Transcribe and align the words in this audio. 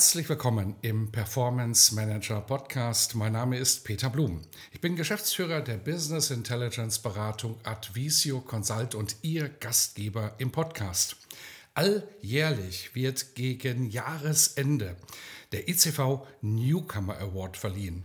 Herzlich 0.00 0.30
willkommen 0.30 0.76
im 0.80 1.12
Performance 1.12 1.94
Manager 1.94 2.40
Podcast. 2.40 3.14
Mein 3.16 3.34
Name 3.34 3.58
ist 3.58 3.84
Peter 3.84 4.08
Blum. 4.08 4.40
Ich 4.72 4.80
bin 4.80 4.96
Geschäftsführer 4.96 5.60
der 5.60 5.76
Business 5.76 6.30
Intelligence 6.30 6.98
Beratung 7.00 7.60
Advisio 7.64 8.40
Consult 8.40 8.94
und 8.94 9.16
Ihr 9.20 9.50
Gastgeber 9.50 10.36
im 10.38 10.52
Podcast. 10.52 11.16
Alljährlich 11.74 12.94
wird 12.94 13.34
gegen 13.34 13.90
Jahresende 13.90 14.96
der 15.52 15.68
ICV 15.68 16.26
Newcomer 16.40 17.18
Award 17.18 17.58
verliehen. 17.58 18.04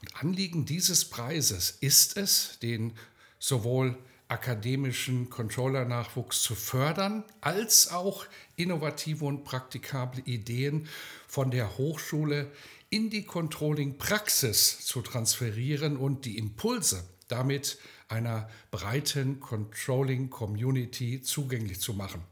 Und 0.00 0.16
Anliegen 0.20 0.66
dieses 0.66 1.04
Preises 1.04 1.78
ist 1.80 2.16
es, 2.16 2.58
den 2.58 2.92
sowohl 3.38 3.96
akademischen 4.28 5.30
Controller-Nachwuchs 5.30 6.42
zu 6.42 6.54
fördern, 6.54 7.24
als 7.40 7.92
auch 7.92 8.26
innovative 8.56 9.24
und 9.24 9.44
praktikable 9.44 10.22
Ideen 10.24 10.88
von 11.28 11.50
der 11.50 11.78
Hochschule 11.78 12.50
in 12.90 13.10
die 13.10 13.24
Controlling-Praxis 13.24 14.84
zu 14.84 15.02
transferieren 15.02 15.96
und 15.96 16.24
die 16.24 16.38
Impulse 16.38 17.04
damit 17.28 17.78
einer 18.08 18.48
breiten 18.70 19.40
Controlling-Community 19.40 21.22
zugänglich 21.22 21.80
zu 21.80 21.92
machen. 21.92 22.22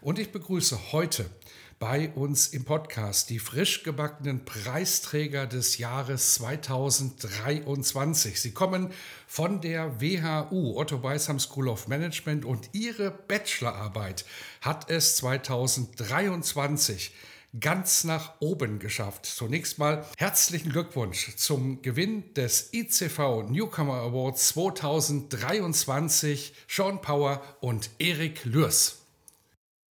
Und 0.00 0.18
ich 0.18 0.32
begrüße 0.32 0.92
heute 0.92 1.30
bei 1.78 2.10
uns 2.10 2.48
im 2.48 2.64
Podcast 2.64 3.30
die 3.30 3.38
frisch 3.38 3.82
gebackenen 3.82 4.44
Preisträger 4.44 5.46
des 5.46 5.78
Jahres 5.78 6.34
2023. 6.34 8.40
Sie 8.40 8.52
kommen 8.52 8.92
von 9.26 9.60
der 9.60 10.00
WHU, 10.00 10.76
Otto 10.76 11.02
Weisham 11.02 11.38
School 11.38 11.68
of 11.68 11.88
Management, 11.88 12.44
und 12.44 12.70
ihre 12.72 13.10
Bachelorarbeit 13.10 14.24
hat 14.60 14.90
es 14.90 15.16
2023 15.16 17.12
ganz 17.60 18.04
nach 18.04 18.40
oben 18.40 18.78
geschafft. 18.78 19.26
Zunächst 19.26 19.78
mal 19.78 20.06
herzlichen 20.16 20.70
Glückwunsch 20.70 21.36
zum 21.36 21.82
Gewinn 21.82 22.32
des 22.34 22.72
ICV 22.72 23.44
Newcomer 23.48 24.00
Awards 24.02 24.48
2023, 24.48 26.54
Sean 26.68 27.00
Power 27.00 27.42
und 27.60 27.90
Erik 27.98 28.44
Lürs. 28.44 29.02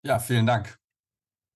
Ja, 0.04 0.20
vielen 0.20 0.46
Dank. 0.46 0.78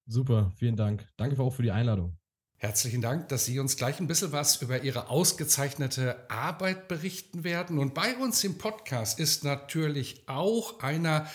Super, 0.07 0.53
vielen 0.55 0.77
Dank. 0.77 1.05
Danke 1.17 1.41
auch 1.41 1.53
für 1.53 1.63
die 1.63 1.71
Einladung. 1.71 2.17
Herzlichen 2.59 3.01
Dank, 3.01 3.27
dass 3.27 3.45
Sie 3.45 3.59
uns 3.59 3.75
gleich 3.75 3.99
ein 3.99 4.07
bisschen 4.07 4.31
was 4.31 4.61
über 4.61 4.81
Ihre 4.81 5.09
ausgezeichnete 5.09 6.29
Arbeit 6.29 6.87
berichten 6.87 7.43
werden. 7.43 7.77
Und 7.77 7.93
bei 7.93 8.15
uns 8.17 8.43
im 8.43 8.57
Podcast 8.57 9.19
ist 9.19 9.43
natürlich 9.43 10.23
auch 10.27 10.79
einer 10.79 11.27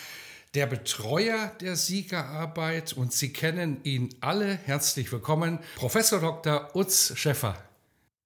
der 0.55 0.67
Betreuer 0.67 1.53
der 1.61 1.77
Siegerarbeit 1.77 2.95
und 2.95 3.12
Sie 3.12 3.33
kennen 3.33 3.84
ihn 3.84 4.09
alle. 4.20 4.56
Herzlich 4.56 5.12
willkommen, 5.12 5.61
Professor 5.77 6.20
Dr. 6.20 6.75
Utz 6.75 7.13
Schäffer. 7.14 7.57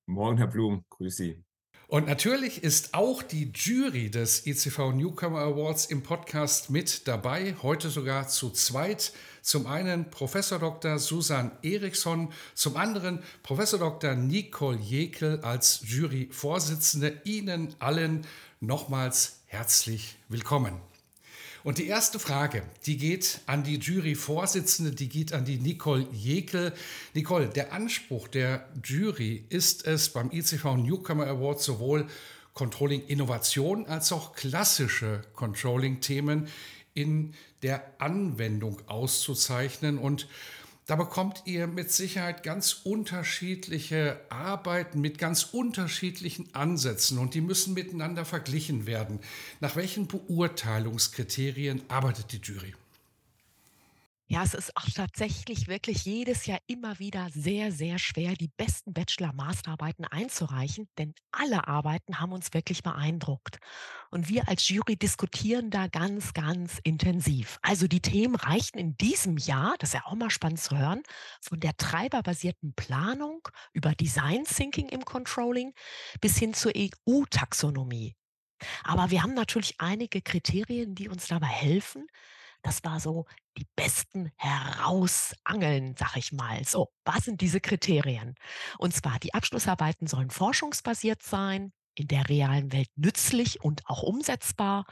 Morgen, 0.07 0.39
Herr 0.39 0.47
Blum, 0.47 0.85
grüße 0.89 1.17
Sie. 1.17 1.43
Und 1.89 2.09
natürlich 2.09 2.65
ist 2.65 2.95
auch 2.95 3.23
die 3.23 3.53
Jury 3.55 4.11
des 4.11 4.45
ECV 4.45 4.93
Newcomer 4.93 5.41
Awards 5.41 5.87
im 5.87 6.03
Podcast 6.03 6.69
mit 6.69 7.07
dabei, 7.07 7.55
heute 7.63 7.91
sogar 7.91 8.27
zu 8.27 8.51
zweit. 8.51 9.13
Zum 9.47 9.69
einen 9.69 10.11
Professor 10.11 10.59
Dr. 10.59 10.99
Susan 10.99 11.53
Eriksson, 11.63 12.33
zum 12.57 12.77
anderen 12.77 13.23
Professor 13.45 13.79
Dr. 13.79 14.17
Nicole 14.17 14.77
Jekel 14.77 15.39
als 15.43 15.83
Juryvorsitzende. 15.85 17.21
Ihnen 17.23 17.73
allen 17.79 18.27
nochmals 18.59 19.43
herzlich 19.47 20.17
willkommen. 20.29 20.81
Und 21.63 21.79
die 21.79 21.87
erste 21.87 22.19
Frage, 22.19 22.65
die 22.87 22.97
geht 22.97 23.39
an 23.47 23.63
die 23.63 23.79
Juryvorsitzende, 23.79 24.91
die 24.91 25.09
geht 25.09 25.33
an 25.33 25.45
die 25.45 25.59
Nicole 25.59 26.09
Jekel. 26.11 26.73
Nicole, 27.15 27.49
der 27.49 27.73
Anspruch 27.73 28.27
der 28.27 28.69
Jury 28.83 29.45
ist 29.49 29.87
es 29.87 30.09
beim 30.09 30.33
ICV 30.33 30.75
Newcomer 30.75 31.29
Award 31.29 31.63
sowohl 31.63 32.09
Controlling 32.53 33.07
Innovation 33.07 33.87
als 33.87 34.11
auch 34.13 34.35
klassische 34.35 35.23
Controlling-Themen 35.35 36.49
in 36.97 37.35
der 37.63 37.85
Anwendung 37.99 38.81
auszuzeichnen. 38.89 39.99
Und 39.99 40.27
da 40.87 40.97
bekommt 40.97 41.43
ihr 41.47 41.67
mit 41.67 41.91
Sicherheit 41.93 42.43
ganz 42.43 42.81
unterschiedliche 42.85 44.21
Arbeiten 44.31 45.01
mit 45.01 45.19
ganz 45.19 45.43
unterschiedlichen 45.45 46.55
Ansätzen 46.55 47.19
und 47.19 47.35
die 47.35 47.41
müssen 47.41 47.75
miteinander 47.75 48.25
verglichen 48.25 48.87
werden. 48.87 49.21
Nach 49.61 49.77
welchen 49.77 50.07
Beurteilungskriterien 50.07 51.83
arbeitet 51.89 52.33
die 52.33 52.41
Jury? 52.41 52.75
Ja, 54.29 54.43
es 54.43 54.55
ist 54.55 54.77
auch 54.77 54.89
tatsächlich 54.93 55.69
wirklich 55.69 56.05
jedes 56.05 56.47
Jahr 56.47 56.59
immer 56.67 56.99
wieder 56.99 57.29
sehr, 57.31 57.71
sehr 57.71 58.01
schwer, 58.01 58.35
die 58.35 58.49
besten 58.49 58.93
Bachelor-Masterarbeiten 58.93 60.05
einzureichen, 60.05 60.89
denn 60.99 61.15
alle 61.31 61.69
Arbeiten 61.69 62.19
haben 62.19 62.33
uns 62.33 62.53
wirklich 62.53 62.83
beeindruckt. 62.83 63.59
Und 64.11 64.29
wir 64.29 64.49
als 64.49 64.69
Jury 64.69 64.97
diskutieren 64.97 65.71
da 65.71 65.87
ganz, 65.87 66.33
ganz 66.33 66.81
intensiv. 66.83 67.61
Also 67.63 67.87
die 67.87 68.01
Themen 68.01 68.35
reichen 68.35 68.79
in 68.79 68.97
diesem 68.97 69.37
Jahr, 69.37 69.77
das 69.79 69.91
ist 69.91 69.95
ja 69.95 70.07
auch 70.07 70.17
mal 70.17 70.31
spannend 70.31 70.61
zu 70.61 70.77
hören, 70.77 71.05
von 71.41 71.61
der 71.61 71.77
treiberbasierten 71.77 72.75
Planung 72.75 73.47
über 73.73 73.95
Design 73.95 74.43
Thinking 74.43 74.89
im 74.89 75.05
Controlling 75.05 75.73
bis 76.21 76.37
hin 76.37 76.53
zur 76.53 76.73
EU-Taxonomie. 76.77 78.17
Aber 78.83 79.11
wir 79.13 79.23
haben 79.23 79.35
natürlich 79.35 79.77
einige 79.79 80.21
Kriterien, 80.21 80.97
die 80.97 81.09
uns 81.09 81.29
dabei 81.29 81.47
helfen, 81.47 82.09
das 82.67 82.83
war 82.83 82.99
so 82.99 83.27
die 83.57 83.67
besten 83.77 84.33
herausangeln, 84.37 85.95
sag 85.97 86.17
ich 86.17 86.33
mal. 86.33 86.65
So, 86.65 86.91
was 87.05 87.25
sind 87.25 87.41
diese 87.41 87.61
Kriterien? 87.61 88.35
Und 88.79 88.93
zwar, 88.93 89.21
die 89.21 89.35
Abschlussarbeiten 89.35 90.09
sollen 90.09 90.31
forschungsbasiert 90.31 91.23
sein, 91.23 91.73
in 91.95 92.09
der 92.09 92.29
realen 92.29 92.73
Welt 92.73 92.89
nützlich 92.97 93.63
und 93.63 93.83
auch 93.87 94.03
umsetzbar 94.03 94.85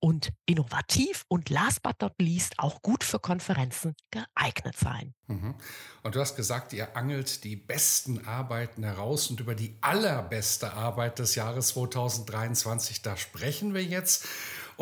und 0.00 0.32
innovativ 0.46 1.24
und 1.28 1.48
last 1.48 1.82
but 1.82 2.00
not 2.02 2.12
least 2.20 2.58
auch 2.58 2.82
gut 2.82 3.04
für 3.04 3.20
Konferenzen 3.20 3.94
geeignet 4.10 4.76
sein. 4.76 5.14
Mhm. 5.28 5.54
Und 6.02 6.16
du 6.16 6.20
hast 6.20 6.34
gesagt, 6.34 6.72
ihr 6.72 6.96
angelt 6.96 7.44
die 7.44 7.54
besten 7.54 8.26
Arbeiten 8.26 8.82
heraus 8.82 9.30
und 9.30 9.38
über 9.38 9.54
die 9.54 9.78
allerbeste 9.80 10.72
Arbeit 10.72 11.20
des 11.20 11.36
Jahres 11.36 11.68
2023, 11.68 13.02
da 13.02 13.16
sprechen 13.16 13.74
wir 13.74 13.84
jetzt. 13.84 14.26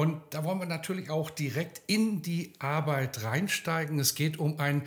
Und 0.01 0.23
da 0.31 0.45
wollen 0.45 0.59
wir 0.59 0.67
natürlich 0.67 1.11
auch 1.11 1.29
direkt 1.29 1.83
in 1.87 2.23
die 2.23 2.55
Arbeit 2.59 3.23
reinsteigen. 3.23 3.99
Es 3.99 4.15
geht 4.15 4.39
um 4.39 4.59
ein 4.59 4.81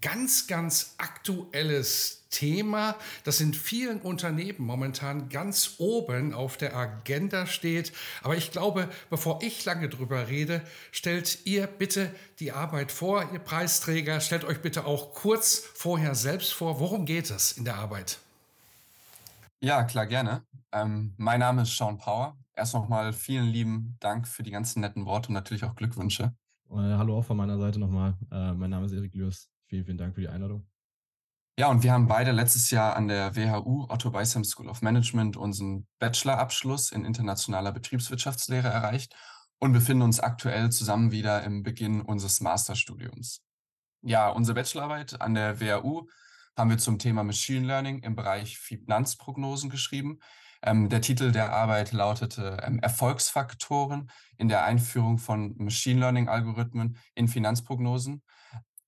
ganz, 0.00 0.46
ganz 0.46 0.94
aktuelles 0.96 2.22
Thema, 2.30 2.94
das 3.24 3.40
in 3.40 3.52
vielen 3.52 4.00
Unternehmen 4.00 4.64
momentan 4.64 5.28
ganz 5.28 5.74
oben 5.78 6.32
auf 6.32 6.56
der 6.56 6.76
Agenda 6.76 7.46
steht. 7.46 7.90
Aber 8.22 8.36
ich 8.36 8.52
glaube, 8.52 8.88
bevor 9.10 9.42
ich 9.42 9.64
lange 9.64 9.88
drüber 9.88 10.28
rede, 10.28 10.62
stellt 10.92 11.44
ihr 11.46 11.66
bitte 11.66 12.14
die 12.38 12.52
Arbeit 12.52 12.92
vor, 12.92 13.28
ihr 13.32 13.40
Preisträger. 13.40 14.20
Stellt 14.20 14.44
euch 14.44 14.62
bitte 14.62 14.84
auch 14.86 15.14
kurz 15.14 15.64
vorher 15.74 16.14
selbst 16.14 16.52
vor. 16.52 16.78
Worum 16.78 17.06
geht 17.06 17.28
es 17.28 17.50
in 17.50 17.64
der 17.64 17.74
Arbeit? 17.74 18.20
Ja, 19.58 19.82
klar, 19.82 20.06
gerne. 20.06 20.44
Ähm, 20.70 21.12
mein 21.16 21.40
Name 21.40 21.62
ist 21.62 21.76
Sean 21.76 21.98
Power. 21.98 22.36
Erst 22.60 22.74
nochmal 22.74 23.14
vielen 23.14 23.46
lieben 23.46 23.96
Dank 24.00 24.28
für 24.28 24.42
die 24.42 24.50
ganzen 24.50 24.82
netten 24.82 25.06
Worte 25.06 25.28
und 25.28 25.32
natürlich 25.32 25.64
auch 25.64 25.74
Glückwünsche. 25.74 26.34
Äh, 26.68 26.74
hallo 26.74 27.16
auch 27.16 27.24
von 27.24 27.38
meiner 27.38 27.56
Seite 27.56 27.80
nochmal. 27.80 28.18
Äh, 28.30 28.52
mein 28.52 28.68
Name 28.68 28.84
ist 28.84 28.92
Erik 28.92 29.14
Lürs. 29.14 29.48
Vielen, 29.64 29.86
vielen 29.86 29.96
Dank 29.96 30.14
für 30.14 30.20
die 30.20 30.28
Einladung. 30.28 30.68
Ja, 31.58 31.68
und 31.68 31.82
wir 31.82 31.90
haben 31.90 32.06
beide 32.06 32.32
letztes 32.32 32.70
Jahr 32.70 32.96
an 32.96 33.08
der 33.08 33.34
WHU 33.34 33.86
Otto 33.88 34.10
Beisheim 34.10 34.44
School 34.44 34.68
of 34.68 34.82
Management 34.82 35.38
unseren 35.38 35.86
Bachelorabschluss 36.00 36.92
in 36.92 37.06
internationaler 37.06 37.72
Betriebswirtschaftslehre 37.72 38.68
erreicht 38.68 39.16
und 39.58 39.72
befinden 39.72 40.02
uns 40.02 40.20
aktuell 40.20 40.68
zusammen 40.68 41.12
wieder 41.12 41.42
im 41.44 41.62
Beginn 41.62 42.02
unseres 42.02 42.42
Masterstudiums. 42.42 43.40
Ja, 44.02 44.28
unsere 44.28 44.56
Bachelorarbeit 44.56 45.18
an 45.22 45.32
der 45.32 45.60
WHU 45.60 46.08
haben 46.58 46.68
wir 46.68 46.76
zum 46.76 46.98
Thema 46.98 47.24
Machine 47.24 47.66
Learning 47.66 48.00
im 48.00 48.16
Bereich 48.16 48.58
Finanzprognosen 48.58 49.70
geschrieben. 49.70 50.18
Ähm, 50.62 50.88
der 50.88 51.00
Titel 51.00 51.32
der 51.32 51.52
Arbeit 51.52 51.92
lautete 51.92 52.58
ähm, 52.62 52.78
Erfolgsfaktoren 52.80 54.10
in 54.36 54.48
der 54.48 54.64
Einführung 54.64 55.18
von 55.18 55.54
Machine 55.56 56.00
Learning-Algorithmen 56.00 56.98
in 57.14 57.28
Finanzprognosen. 57.28 58.22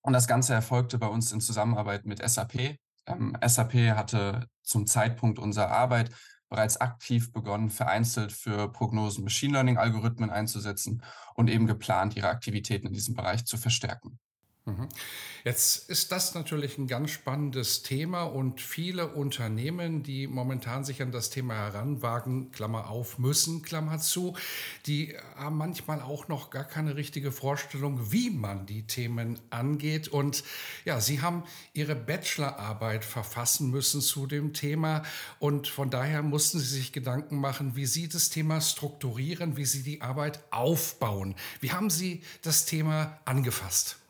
Und 0.02 0.12
das 0.12 0.26
Ganze 0.26 0.52
erfolgte 0.54 0.98
bei 0.98 1.06
uns 1.06 1.32
in 1.32 1.40
Zusammenarbeit 1.40 2.04
mit 2.04 2.26
SAP. 2.26 2.76
Ähm, 3.06 3.36
SAP 3.44 3.74
hatte 3.96 4.46
zum 4.62 4.86
Zeitpunkt 4.86 5.38
unserer 5.38 5.70
Arbeit 5.70 6.10
bereits 6.48 6.78
aktiv 6.78 7.32
begonnen, 7.32 7.70
vereinzelt 7.70 8.30
für 8.30 8.70
Prognosen 8.70 9.24
Machine 9.24 9.54
Learning-Algorithmen 9.54 10.28
einzusetzen 10.28 11.02
und 11.34 11.48
eben 11.48 11.66
geplant, 11.66 12.14
ihre 12.14 12.28
Aktivitäten 12.28 12.88
in 12.88 12.92
diesem 12.92 13.14
Bereich 13.14 13.46
zu 13.46 13.56
verstärken. 13.56 14.18
Mhm. 14.64 14.88
Jetzt 15.42 15.90
ist 15.90 16.12
das 16.12 16.36
natürlich 16.36 16.78
ein 16.78 16.86
ganz 16.86 17.10
spannendes 17.10 17.82
Thema 17.82 18.22
und 18.22 18.60
viele 18.60 19.08
Unternehmen, 19.08 20.04
die 20.04 20.28
momentan 20.28 20.84
sich 20.84 21.02
an 21.02 21.10
das 21.10 21.30
Thema 21.30 21.54
heranwagen, 21.54 22.52
Klammer 22.52 22.88
auf, 22.88 23.18
müssen, 23.18 23.62
Klammer 23.62 23.98
zu, 23.98 24.36
die 24.86 25.16
haben 25.34 25.56
manchmal 25.56 26.00
auch 26.00 26.28
noch 26.28 26.50
gar 26.50 26.62
keine 26.62 26.94
richtige 26.94 27.32
Vorstellung, 27.32 28.12
wie 28.12 28.30
man 28.30 28.64
die 28.64 28.86
Themen 28.86 29.40
angeht. 29.50 30.06
Und 30.06 30.44
ja, 30.84 31.00
sie 31.00 31.20
haben 31.20 31.42
ihre 31.72 31.96
Bachelorarbeit 31.96 33.04
verfassen 33.04 33.68
müssen 33.72 34.00
zu 34.00 34.28
dem 34.28 34.52
Thema 34.52 35.02
und 35.40 35.66
von 35.66 35.90
daher 35.90 36.22
mussten 36.22 36.60
sie 36.60 36.76
sich 36.76 36.92
Gedanken 36.92 37.40
machen, 37.40 37.74
wie 37.74 37.86
sie 37.86 38.08
das 38.08 38.30
Thema 38.30 38.60
strukturieren, 38.60 39.56
wie 39.56 39.64
sie 39.64 39.82
die 39.82 40.02
Arbeit 40.02 40.38
aufbauen. 40.52 41.34
Wie 41.60 41.72
haben 41.72 41.90
sie 41.90 42.22
das 42.42 42.64
Thema 42.64 43.18
angefasst? 43.24 44.01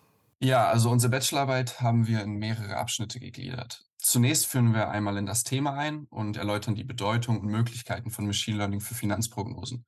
Ja, 0.44 0.66
also 0.66 0.90
unsere 0.90 1.12
Bachelorarbeit 1.12 1.80
haben 1.80 2.08
wir 2.08 2.20
in 2.20 2.32
mehrere 2.32 2.76
Abschnitte 2.76 3.20
gegliedert. 3.20 3.84
Zunächst 3.98 4.46
führen 4.46 4.74
wir 4.74 4.90
einmal 4.90 5.16
in 5.16 5.24
das 5.24 5.44
Thema 5.44 5.74
ein 5.74 6.06
und 6.10 6.36
erläutern 6.36 6.74
die 6.74 6.82
Bedeutung 6.82 7.38
und 7.38 7.46
Möglichkeiten 7.46 8.10
von 8.10 8.26
Machine 8.26 8.56
Learning 8.56 8.80
für 8.80 8.96
Finanzprognosen. 8.96 9.86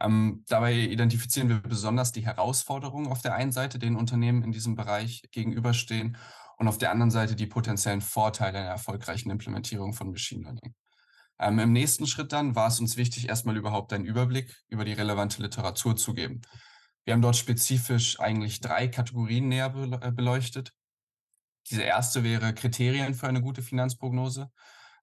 Ähm, 0.00 0.42
dabei 0.48 0.74
identifizieren 0.74 1.50
wir 1.50 1.60
besonders 1.60 2.12
die 2.12 2.24
Herausforderungen 2.24 3.08
auf 3.08 3.20
der 3.20 3.34
einen 3.34 3.52
Seite, 3.52 3.78
denen 3.78 3.96
Unternehmen 3.96 4.42
in 4.42 4.52
diesem 4.52 4.74
Bereich 4.74 5.22
gegenüberstehen, 5.32 6.16
und 6.56 6.68
auf 6.68 6.78
der 6.78 6.92
anderen 6.92 7.10
Seite 7.10 7.36
die 7.36 7.46
potenziellen 7.46 8.00
Vorteile 8.00 8.58
einer 8.58 8.68
erfolgreichen 8.68 9.30
Implementierung 9.30 9.92
von 9.92 10.10
Machine 10.10 10.44
Learning. 10.44 10.74
Ähm, 11.38 11.58
Im 11.58 11.72
nächsten 11.72 12.06
Schritt 12.06 12.32
dann 12.32 12.54
war 12.54 12.68
es 12.68 12.80
uns 12.80 12.96
wichtig, 12.96 13.28
erstmal 13.28 13.56
überhaupt 13.58 13.92
einen 13.92 14.06
Überblick 14.06 14.56
über 14.68 14.86
die 14.86 14.94
relevante 14.94 15.42
Literatur 15.42 15.96
zu 15.96 16.14
geben. 16.14 16.40
Wir 17.04 17.14
haben 17.14 17.22
dort 17.22 17.36
spezifisch 17.36 18.20
eigentlich 18.20 18.60
drei 18.60 18.88
Kategorien 18.88 19.48
näher 19.48 19.74
äh, 20.02 20.12
beleuchtet. 20.12 20.72
Diese 21.70 21.82
erste 21.82 22.24
wäre 22.24 22.54
Kriterien 22.54 23.14
für 23.14 23.28
eine 23.28 23.42
gute 23.42 23.62
Finanzprognose. 23.62 24.50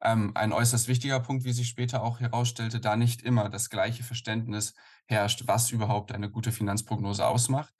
Ähm, 0.02 0.32
ein 0.36 0.54
äußerst 0.54 0.88
wichtiger 0.88 1.20
Punkt, 1.20 1.44
wie 1.44 1.54
sich 1.54 1.68
später 1.68 2.04
auch 2.04 2.20
herausstellte, 2.20 2.80
da 2.80 2.96
nicht 2.96 3.24
immer 3.24 3.50
das 3.50 3.70
gleiche 3.70 4.04
Verständnis 4.04 4.76
herrscht, 5.08 5.44
was 5.48 5.72
überhaupt 5.72 6.12
eine 6.12 6.30
gute 6.30 6.52
Finanzprognose 6.52 7.26
ausmacht. 7.26 7.74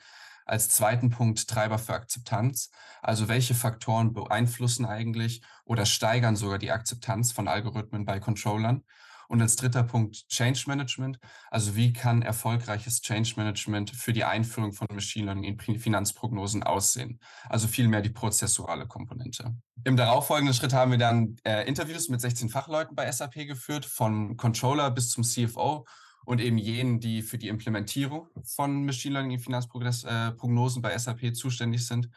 Als 0.46 0.70
zweiten 0.70 1.10
Punkt 1.10 1.48
Treiber 1.48 1.78
für 1.78 1.94
Akzeptanz. 1.94 2.72
Also 3.02 3.28
welche 3.28 3.54
Faktoren 3.54 4.13
beeinflussen 4.13 4.86
eigentlich 4.86 5.42
oder 5.66 5.86
steigern 5.86 6.36
sogar 6.38 6.58
die 6.58 6.72
Akzeptanz 6.72 7.34
von 7.34 7.48
Algorithmen 7.48 8.06
bei 8.06 8.20
Controllern? 8.20 8.84
Und 9.27 9.41
als 9.41 9.57
dritter 9.57 9.83
Punkt 9.83 10.27
Change 10.29 10.63
Management. 10.68 11.19
Also 11.51 11.75
wie 11.75 11.91
kann 11.91 12.21
erfolgreiches 12.21 13.01
Change 13.01 13.33
Management 13.35 13.89
für 13.89 14.13
die 14.13 14.24
Einführung 14.24 14.71
von 14.71 14.88
Machine 14.94 15.25
Learning 15.25 15.44
in 15.44 15.79
Finanzprognosen 15.79 16.63
aussehen? 16.63 17.19
Also 17.50 17.68
vielmehr 17.68 18.01
die 18.01 18.09
prozessuale 18.09 18.88
Komponente. 18.88 19.56
Im 19.83 19.97
darauffolgenden 19.97 20.53
Schritt 20.53 20.74
haben 20.74 20.91
wir 20.91 20.97
dann 20.97 21.35
äh, 21.44 21.68
Interviews 21.68 22.09
mit 22.09 22.21
16 22.21 22.50
Fachleuten 22.50 22.95
bei 22.95 23.12
SAP 23.12 23.47
geführt, 23.47 23.85
von 23.85 24.38
Controller 24.38 24.91
bis 24.91 25.09
zum 25.09 25.24
CFO 25.24 25.85
und 26.25 26.41
eben 26.41 26.57
jenen, 26.57 27.00
die 27.00 27.21
für 27.21 27.38
die 27.38 27.47
Implementierung 27.47 28.27
von 28.44 28.85
Machine 28.85 29.13
Learning 29.13 29.31
in 29.31 29.39
Finanzprognosen 29.39 30.79
äh, 30.79 30.83
bei 30.83 30.97
SAP 30.97 31.35
zuständig 31.35 31.85
sind. 31.85 32.09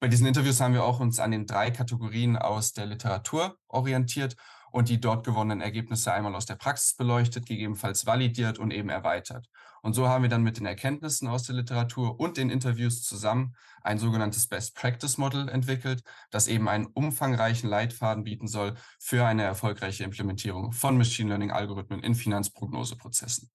Bei 0.00 0.08
diesen 0.08 0.26
Interviews 0.26 0.60
haben 0.60 0.74
wir 0.74 0.84
auch 0.84 1.00
uns 1.00 1.18
an 1.18 1.30
den 1.30 1.46
drei 1.46 1.70
Kategorien 1.70 2.36
aus 2.36 2.72
der 2.72 2.86
Literatur 2.86 3.56
orientiert 3.68 4.36
und 4.74 4.88
die 4.88 5.00
dort 5.00 5.24
gewonnenen 5.24 5.60
Ergebnisse 5.60 6.12
einmal 6.12 6.34
aus 6.34 6.46
der 6.46 6.56
Praxis 6.56 6.94
beleuchtet, 6.94 7.46
gegebenenfalls 7.46 8.06
validiert 8.06 8.58
und 8.58 8.72
eben 8.72 8.88
erweitert. 8.88 9.48
Und 9.82 9.94
so 9.94 10.08
haben 10.08 10.22
wir 10.22 10.28
dann 10.28 10.42
mit 10.42 10.58
den 10.58 10.66
Erkenntnissen 10.66 11.28
aus 11.28 11.44
der 11.44 11.54
Literatur 11.54 12.18
und 12.18 12.38
den 12.38 12.50
Interviews 12.50 13.04
zusammen 13.04 13.54
ein 13.82 13.98
sogenanntes 13.98 14.48
Best 14.48 14.74
Practice 14.74 15.16
Model 15.16 15.48
entwickelt, 15.48 16.02
das 16.30 16.48
eben 16.48 16.68
einen 16.68 16.86
umfangreichen 16.86 17.70
Leitfaden 17.70 18.24
bieten 18.24 18.48
soll 18.48 18.74
für 18.98 19.24
eine 19.24 19.44
erfolgreiche 19.44 20.02
Implementierung 20.02 20.72
von 20.72 20.98
Machine 20.98 21.28
Learning 21.28 21.52
Algorithmen 21.52 22.02
in 22.02 22.16
Finanzprognoseprozessen. 22.16 23.50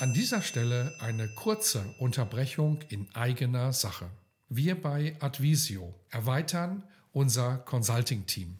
An 0.00 0.12
dieser 0.12 0.42
Stelle 0.42 0.92
eine 1.00 1.28
kurze 1.34 1.94
Unterbrechung 1.98 2.82
in 2.90 3.08
eigener 3.14 3.72
Sache. 3.72 4.10
Wir 4.50 4.78
bei 4.78 5.16
Advisio 5.20 5.94
erweitern 6.10 6.82
unser 7.12 7.56
Consulting-Team. 7.56 8.59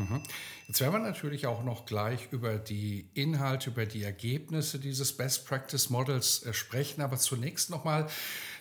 Mhm. 0.00 0.22
Jetzt 0.66 0.80
werden 0.80 0.92
wir 0.92 0.98
natürlich 1.00 1.46
auch 1.46 1.64
noch 1.64 1.84
gleich 1.84 2.28
über 2.30 2.56
die 2.56 3.10
Inhalte, 3.14 3.70
über 3.70 3.86
die 3.86 4.02
Ergebnisse 4.02 4.78
dieses 4.78 5.16
Best 5.16 5.46
Practice 5.46 5.90
Models 5.90 6.44
äh, 6.44 6.52
sprechen. 6.52 7.02
Aber 7.02 7.16
zunächst 7.16 7.70
nochmal 7.70 8.06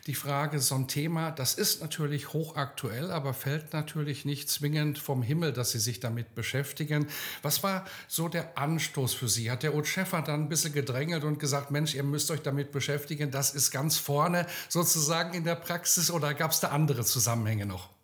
die 0.08 0.16
Frage, 0.16 0.60
so 0.60 0.76
ein 0.76 0.88
Thema, 0.88 1.30
das 1.30 1.54
ist 1.54 1.82
natürlich 1.82 2.34
hochaktuell, 2.34 3.12
aber 3.12 3.34
fällt 3.34 3.74
natürlich 3.74 4.26
nicht 4.26 4.50
zwingend 4.50 4.98
vom 4.98 5.22
Himmel, 5.22 5.54
dass 5.54 5.72
Sie 5.72 5.80
sich 5.80 6.00
damit 6.00 6.34
beschäftigen. 6.34 7.08
Was 7.44 7.62
war 7.62 7.86
so 8.08 8.28
der 8.28 8.58
Anstoß 8.58 9.14
für 9.14 9.28
Sie? 9.28 9.52
Hat 9.52 9.62
der 9.62 9.76
Ot 9.76 9.88
Schäffer 9.88 10.24
dann 10.24 10.46
ein 10.46 10.50
bisschen 10.50 10.74
gedrängelt 10.74 11.24
und 11.24 11.38
gesagt, 11.38 11.70
Mensch, 11.70 11.94
ihr 11.94 12.04
müsst 12.04 12.32
euch 12.32 12.42
damit 12.42 12.72
beschäftigen, 12.72 13.30
das 13.30 13.54
ist 13.54 13.70
ganz 13.70 13.98
vorne 13.98 14.48
sozusagen 14.68 15.36
in 15.36 15.44
der 15.44 15.56
Praxis 15.56 16.10
oder 16.10 16.34
gab 16.34 16.52
es 16.52 16.60
da 16.60 16.70
andere 16.70 17.06
Zusammenhänge 17.06 17.68
noch? 17.68 17.99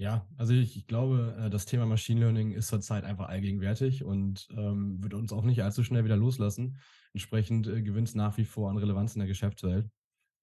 Ja, 0.00 0.26
also 0.38 0.54
ich, 0.54 0.78
ich 0.78 0.86
glaube, 0.86 1.36
äh, 1.38 1.50
das 1.50 1.66
Thema 1.66 1.84
Machine 1.84 2.20
Learning 2.20 2.52
ist 2.52 2.68
zurzeit 2.68 3.04
einfach 3.04 3.28
allgegenwärtig 3.28 4.02
und 4.02 4.48
ähm, 4.56 5.02
wird 5.02 5.12
uns 5.12 5.30
auch 5.30 5.44
nicht 5.44 5.62
allzu 5.62 5.84
schnell 5.84 6.04
wieder 6.04 6.16
loslassen. 6.16 6.78
Entsprechend 7.12 7.66
äh, 7.66 7.82
gewinnt 7.82 8.08
es 8.08 8.14
nach 8.14 8.38
wie 8.38 8.46
vor 8.46 8.70
an 8.70 8.78
Relevanz 8.78 9.14
in 9.14 9.18
der 9.18 9.28
Geschäftswelt. 9.28 9.90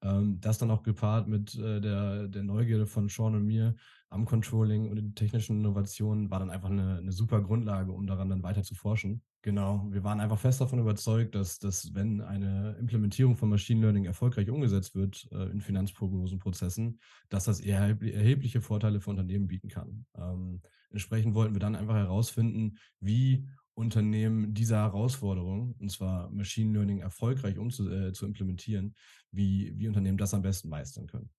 Ähm, 0.01 0.39
das 0.39 0.57
dann 0.57 0.71
auch 0.71 0.83
gepaart 0.83 1.27
mit 1.27 1.55
äh, 1.55 1.81
der, 1.81 2.27
der 2.27 2.43
Neugierde 2.43 2.85
von 2.85 3.09
Sean 3.09 3.35
und 3.35 3.45
mir 3.45 3.75
am 4.09 4.25
Controlling 4.25 4.89
und 4.89 4.95
den 4.95 5.15
technischen 5.15 5.59
Innovationen 5.59 6.29
war 6.29 6.39
dann 6.39 6.49
einfach 6.49 6.69
eine, 6.69 6.97
eine 6.97 7.11
super 7.11 7.41
Grundlage, 7.41 7.91
um 7.91 8.05
daran 8.07 8.29
dann 8.29 8.43
weiter 8.43 8.63
zu 8.63 8.75
forschen. 8.75 9.21
Genau, 9.41 9.87
wir 9.91 10.03
waren 10.03 10.19
einfach 10.19 10.39
fest 10.39 10.61
davon 10.61 10.79
überzeugt, 10.79 11.33
dass, 11.33 11.57
dass 11.59 11.93
wenn 11.93 12.21
eine 12.21 12.75
Implementierung 12.79 13.37
von 13.37 13.49
Machine 13.49 13.81
Learning 13.81 14.05
erfolgreich 14.05 14.49
umgesetzt 14.49 14.93
wird 14.93 15.27
äh, 15.31 15.49
in 15.49 15.61
Finanzprognosenprozessen, 15.61 16.99
dass 17.29 17.45
das 17.45 17.59
erhebliche 17.59 18.61
Vorteile 18.61 18.99
für 18.99 19.09
Unternehmen 19.09 19.47
bieten 19.47 19.69
kann. 19.69 20.05
Ähm, 20.15 20.61
entsprechend 20.89 21.33
wollten 21.33 21.55
wir 21.55 21.59
dann 21.59 21.75
einfach 21.75 21.95
herausfinden, 21.95 22.77
wie 22.99 23.47
Unternehmen 23.77 24.53
dieser 24.53 24.77
Herausforderung, 24.77 25.75
und 25.79 25.91
zwar 25.91 26.29
Machine 26.31 26.73
Learning 26.73 26.99
erfolgreich 26.99 27.57
umzu, 27.57 27.89
äh, 27.89 28.11
zu 28.11 28.25
implementieren, 28.25 28.95
wie, 29.31 29.73
wie 29.77 29.87
Unternehmen 29.87 30.17
das 30.17 30.33
am 30.33 30.41
besten 30.41 30.69
meistern 30.69 31.07
können 31.07 31.29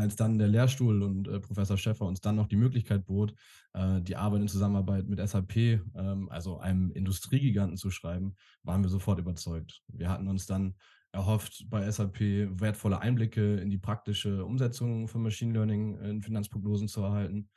als 0.00 0.16
dann 0.16 0.38
der 0.38 0.48
Lehrstuhl 0.48 1.02
und 1.02 1.28
äh, 1.28 1.40
Professor 1.40 1.76
Schäffer 1.76 2.06
uns 2.06 2.20
dann 2.20 2.36
noch 2.36 2.46
die 2.46 2.56
Möglichkeit 2.56 3.04
bot, 3.06 3.34
äh, 3.74 4.00
die 4.00 4.16
Arbeit 4.16 4.42
in 4.42 4.48
Zusammenarbeit 4.48 5.06
mit 5.06 5.20
SAP, 5.26 5.56
ähm, 5.56 6.28
also 6.30 6.58
einem 6.58 6.90
Industriegiganten 6.92 7.76
zu 7.76 7.90
schreiben, 7.90 8.34
waren 8.62 8.82
wir 8.82 8.88
sofort 8.88 9.18
überzeugt. 9.18 9.82
Wir 9.88 10.08
hatten 10.08 10.28
uns 10.28 10.46
dann 10.46 10.74
erhofft, 11.12 11.66
bei 11.68 11.90
SAP 11.90 12.20
wertvolle 12.60 13.00
Einblicke 13.00 13.56
in 13.56 13.68
die 13.68 13.78
praktische 13.78 14.44
Umsetzung 14.44 15.08
von 15.08 15.22
Machine 15.22 15.52
Learning 15.52 15.98
in 15.98 16.22
Finanzprognosen 16.22 16.88
zu 16.88 17.02
erhalten. 17.02 17.50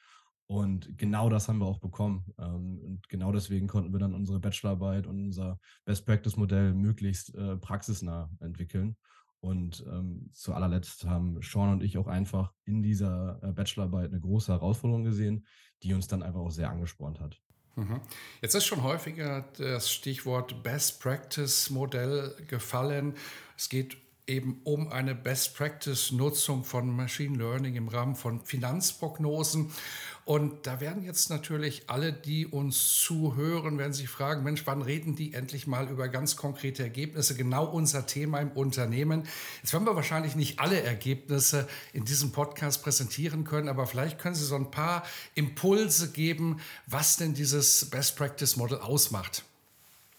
Und 0.48 0.98
genau 0.98 1.30
das 1.30 1.48
haben 1.48 1.60
wir 1.60 1.66
auch 1.66 1.80
bekommen. 1.80 2.26
Ähm, 2.38 2.80
und 2.80 3.10
genau 3.10 3.32
deswegen 3.32 3.68
konnten 3.68 3.94
wir 3.94 4.00
dann 4.00 4.14
unsere 4.14 4.40
Bachelorarbeit 4.40 5.08
und 5.08 5.20
unser 5.26 5.60
Best 5.86 6.06
Practice 6.06 6.36
Modell 6.36 6.74
möglichst 6.74 7.34
äh, 7.36 7.58
praxisnah 7.58 8.30
entwickeln. 8.40 8.98
Und 9.40 9.84
ähm, 9.88 10.30
zu 10.32 10.54
allerletzt 10.54 11.06
haben 11.06 11.42
Sean 11.42 11.74
und 11.74 11.84
ich 11.84 11.98
auch 11.98 12.08
einfach 12.08 12.54
in 12.64 12.82
dieser 12.82 13.42
äh, 13.44 13.52
Bachelorarbeit 13.52 14.10
eine 14.10 14.22
große 14.22 14.52
Herausforderung 14.52 15.04
gesehen, 15.04 15.46
die 15.82 15.94
uns 15.94 16.08
dann 16.08 16.24
einfach 16.24 16.40
auch 16.40 16.52
sehr 16.52 16.70
angespornt 16.70 17.20
hat. 17.20 17.42
Mhm. 17.76 18.02
Jetzt 18.42 18.56
ist 18.56 18.66
schon 18.66 18.84
häufiger 18.84 19.46
das 19.58 19.92
Stichwort 19.92 20.64
Best 20.64 21.02
Practice 21.02 21.70
Modell 21.72 22.36
gefallen. 22.48 23.16
Es 23.58 23.68
geht 23.68 23.98
eben 24.28 24.62
um 24.64 24.88
eine 24.88 25.16
Best 25.16 25.56
Practice 25.56 26.12
Nutzung 26.12 26.64
von 26.64 26.96
Machine 26.96 27.38
Learning 27.38 27.76
im 27.76 27.88
Rahmen 27.88 28.16
von 28.16 28.44
Finanzprognosen. 28.46 29.72
Und 30.26 30.68
da 30.68 30.80
werden 30.80 31.04
jetzt 31.04 31.30
natürlich 31.30 31.90
alle, 31.90 32.14
die 32.14 32.48
uns 32.48 33.02
zuhören, 33.02 33.78
werden 33.78 33.92
sich 33.92 34.08
fragen, 34.08 34.44
Mensch, 34.44 34.66
wann 34.66 34.82
reden 34.82 35.16
die 35.16 35.34
endlich 35.34 35.68
mal 35.68 35.90
über 35.90 36.08
ganz 36.08 36.38
konkrete 36.38 36.84
Ergebnisse? 36.84 37.36
Genau 37.36 37.66
unser 37.66 38.06
Thema 38.06 38.40
im 38.40 38.52
Unternehmen. 38.52 39.28
Jetzt 39.62 39.74
werden 39.74 39.86
wir 39.86 39.98
wahrscheinlich 39.98 40.38
nicht 40.38 40.60
alle 40.60 40.82
Ergebnisse 40.82 41.68
in 41.92 42.06
diesem 42.06 42.32
Podcast 42.32 42.84
präsentieren 42.84 43.44
können, 43.44 43.68
aber 43.68 43.86
vielleicht 43.86 44.18
können 44.18 44.36
Sie 44.36 44.46
so 44.46 44.56
ein 44.56 44.72
paar 44.72 45.04
Impulse 45.36 46.12
geben, 46.12 46.62
was 46.88 47.18
denn 47.18 47.34
dieses 47.34 47.90
Best 47.90 48.16
Practice 48.16 48.56
Model 48.56 48.78
ausmacht. 48.78 49.44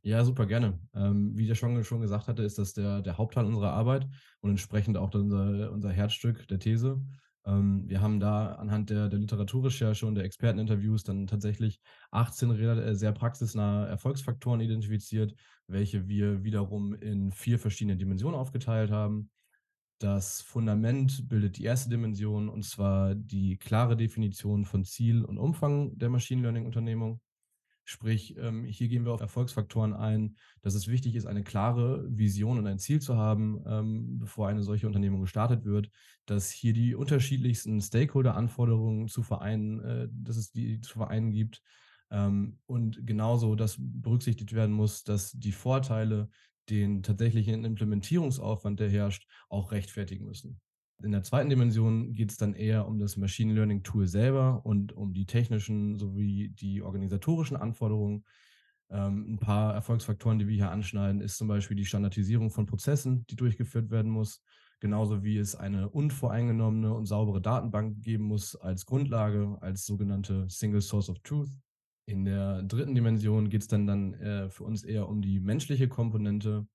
Ja, 0.07 0.23
super 0.23 0.45
gerne. 0.45 0.79
Ähm, 0.95 1.33
wie 1.35 1.47
der 1.47 1.55
schon, 1.55 1.83
schon 1.83 2.03
gesagt 2.03 2.29
hatte, 2.29 2.43
ist 2.43 2.59
das 2.59 2.75
der, 2.75 3.01
der 3.01 3.17
Hauptteil 3.17 3.47
unserer 3.47 3.73
Arbeit 3.73 4.07
und 4.41 4.51
entsprechend 4.51 4.99
auch 4.99 5.15
unser, 5.15 5.73
unser 5.73 5.91
Herzstück 5.91 6.47
der 6.49 6.59
These. 6.59 7.01
Ähm, 7.47 7.89
wir 7.89 8.03
haben 8.03 8.21
da 8.21 8.53
anhand 8.57 8.91
der, 8.91 9.09
der 9.09 9.19
Literaturrecherche 9.19 10.05
und 10.07 10.15
der 10.15 10.25
Experteninterviews 10.25 11.05
dann 11.05 11.27
tatsächlich 11.27 11.81
18 12.11 12.51
äh, 12.51 12.95
sehr 12.95 13.13
praxisnahe 13.13 13.89
Erfolgsfaktoren 13.89 14.61
identifiziert, 14.61 15.35
welche 15.69 16.07
wir 16.07 16.45
wiederum 16.45 16.93
in 16.95 17.33
vier 17.33 17.59
verschiedene 17.59 17.97
Dimensionen 17.97 18.39
aufgeteilt 18.39 18.91
haben. 18.91 19.31
Das 20.01 20.43
Fundament 20.43 21.31
bildet 21.31 21.57
die 21.57 21.65
erste 21.65 21.89
Dimension, 21.89 22.51
und 22.51 22.63
zwar 22.67 23.15
die 23.15 23.57
klare 23.57 23.97
Definition 23.97 24.67
von 24.67 24.85
Ziel 24.85 25.25
und 25.25 25.39
Umfang 25.39 25.97
der 25.97 26.11
Machine 26.11 26.43
Learning-Unternehmung. 26.43 27.23
Sprich, 27.85 28.37
ähm, 28.39 28.65
hier 28.65 28.89
gehen 28.89 29.05
wir 29.05 29.13
auf 29.13 29.21
Erfolgsfaktoren 29.21 29.93
ein, 29.93 30.37
dass 30.63 30.75
es 30.75 30.89
wichtig 30.89 31.15
ist, 31.17 31.27
eine 31.27 31.45
klare 31.45 32.05
Vision 32.09 32.59
und 32.59 32.67
ein 32.67 32.79
Ziel 32.79 33.01
zu 33.01 33.17
haben, 33.17 33.63
ähm, 33.67 34.19
bevor 34.19 34.49
eine 34.49 34.63
solche 34.63 34.87
Unternehmung 34.87 35.21
gestartet 35.21 35.67
wird, 35.67 35.91
dass 36.25 36.51
hier 36.51 36.73
die 36.73 36.95
unterschiedlichsten 36.95 37.81
Stakeholder-Anforderungen 37.83 39.09
zu 39.09 39.23
vereinen, 39.23 39.81
äh, 39.81 40.09
dass 40.11 40.37
es 40.37 40.51
die 40.51 40.81
zu 40.81 40.95
vereinen 40.95 41.31
gibt. 41.31 41.63
Ähm, 42.11 42.59
und 42.67 43.07
genauso, 43.07 43.55
dass 43.55 43.77
berücksichtigt 43.79 44.55
werden 44.55 44.75
muss, 44.75 45.05
dass 45.05 45.33
die 45.33 45.53
Vorteile 45.53 46.31
den 46.71 47.03
tatsächlichen 47.03 47.65
Implementierungsaufwand, 47.65 48.81
der 48.81 48.89
herrscht, 48.89 49.27
auch 49.51 49.73
rechtfertigen 49.73 50.25
müssen. 50.25 50.61
In 51.03 51.13
der 51.13 51.23
zweiten 51.23 51.51
Dimension 51.51 52.15
geht 52.15 52.31
es 52.31 52.37
dann 52.37 52.55
eher 52.55 52.87
um 52.87 52.99
das 52.99 53.17
Machine 53.17 53.53
Learning 53.53 53.83
Tool 53.83 54.07
selber 54.07 54.65
und 54.65 54.93
um 54.93 55.13
die 55.13 55.27
technischen 55.27 55.99
sowie 55.99 56.49
die 56.51 56.83
organisatorischen 56.83 57.57
Anforderungen. 57.57 58.25
Ähm, 58.91 59.35
ein 59.35 59.39
paar 59.39 59.75
Erfolgsfaktoren, 59.75 60.39
die 60.39 60.47
wir 60.47 60.55
hier 60.55 60.71
anschneiden, 60.71 61.21
ist 61.21 61.37
zum 61.37 61.49
Beispiel 61.49 61.77
die 61.77 61.85
Standardisierung 61.85 62.51
von 62.51 62.67
Prozessen, 62.67 63.27
die 63.29 63.37
durchgeführt 63.37 63.91
werden 63.91 64.11
muss, 64.11 64.43
genauso 64.81 65.25
wie 65.25 65.37
es 65.37 65.57
eine 65.57 65.89
unvoreingenommene 65.89 66.93
und 66.93 67.07
saubere 67.07 67.41
Datenbank 67.41 68.03
geben 68.03 68.25
muss 68.25 68.55
als 68.57 68.87
Grundlage, 68.87 69.59
als 69.61 69.85
sogenannte 69.85 70.49
Single 70.49 70.83
Source 70.83 71.11
of 71.11 71.19
Truth. 71.21 71.51
In 72.07 72.25
der 72.25 72.63
dritten 72.63 72.95
Dimension 72.95 73.49
geht 73.49 73.63
es 73.63 73.69
dann, 73.69 73.87
dann 73.87 74.15
äh, 74.15 74.51
für 74.51 74.65
uns 74.65 74.85
eher 74.85 75.09
um 75.09 75.23
die 75.23 75.41
menschliche 75.41 75.89
Komponente, 75.89 76.67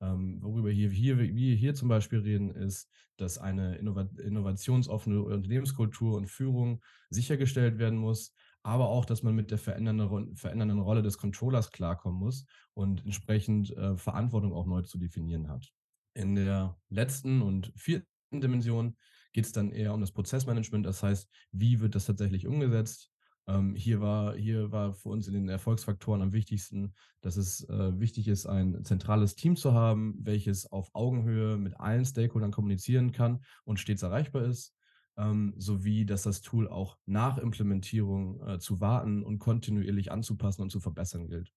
ähm, 0.00 0.42
worüber 0.42 0.70
hier, 0.70 0.90
hier, 0.90 1.18
wir 1.18 1.54
hier 1.54 1.74
zum 1.74 1.88
Beispiel 1.88 2.20
reden, 2.20 2.50
ist, 2.50 2.90
dass 3.16 3.38
eine 3.38 3.76
innovat 3.76 4.18
innovationsoffene 4.18 5.22
Unternehmenskultur 5.22 6.16
und 6.16 6.28
Führung 6.28 6.82
sichergestellt 7.10 7.78
werden 7.78 7.98
muss, 7.98 8.34
aber 8.62 8.88
auch, 8.88 9.04
dass 9.04 9.22
man 9.22 9.34
mit 9.34 9.50
der 9.50 9.58
verändernden, 9.58 10.36
verändernden 10.36 10.80
Rolle 10.80 11.02
des 11.02 11.18
Controllers 11.18 11.70
klarkommen 11.70 12.18
muss 12.18 12.46
und 12.74 13.04
entsprechend 13.04 13.70
äh, 13.76 13.96
Verantwortung 13.96 14.52
auch 14.52 14.66
neu 14.66 14.82
zu 14.82 14.98
definieren 14.98 15.48
hat. 15.48 15.72
In 16.14 16.34
der 16.34 16.76
letzten 16.88 17.42
und 17.42 17.72
vierten 17.76 18.06
Dimension 18.32 18.96
geht 19.32 19.44
es 19.44 19.52
dann 19.52 19.70
eher 19.70 19.94
um 19.94 20.00
das 20.00 20.12
Prozessmanagement, 20.12 20.84
das 20.84 21.02
heißt, 21.02 21.28
wie 21.52 21.80
wird 21.80 21.94
das 21.94 22.06
tatsächlich 22.06 22.46
umgesetzt? 22.46 23.12
Ähm, 23.48 23.76
hier, 23.76 24.00
war, 24.00 24.34
hier 24.34 24.72
war 24.72 24.92
für 24.92 25.10
uns 25.10 25.28
in 25.28 25.34
den 25.34 25.48
Erfolgsfaktoren 25.48 26.20
am 26.20 26.32
wichtigsten, 26.32 26.94
dass 27.20 27.36
es 27.36 27.68
äh, 27.68 27.98
wichtig 28.00 28.26
ist, 28.26 28.46
ein 28.46 28.84
zentrales 28.84 29.36
Team 29.36 29.54
zu 29.56 29.72
haben, 29.72 30.16
welches 30.20 30.70
auf 30.72 30.90
Augenhöhe 30.94 31.56
mit 31.56 31.78
allen 31.78 32.04
Stakeholdern 32.04 32.50
kommunizieren 32.50 33.12
kann 33.12 33.44
und 33.64 33.78
stets 33.78 34.02
erreichbar 34.02 34.42
ist, 34.42 34.74
ähm, 35.16 35.54
sowie 35.58 36.04
dass 36.04 36.24
das 36.24 36.40
Tool 36.40 36.68
auch 36.68 36.98
nach 37.06 37.38
Implementierung 37.38 38.40
äh, 38.46 38.58
zu 38.58 38.80
warten 38.80 39.22
und 39.22 39.38
kontinuierlich 39.38 40.10
anzupassen 40.10 40.62
und 40.62 40.70
zu 40.70 40.80
verbessern 40.80 41.28
gilt. 41.28 41.52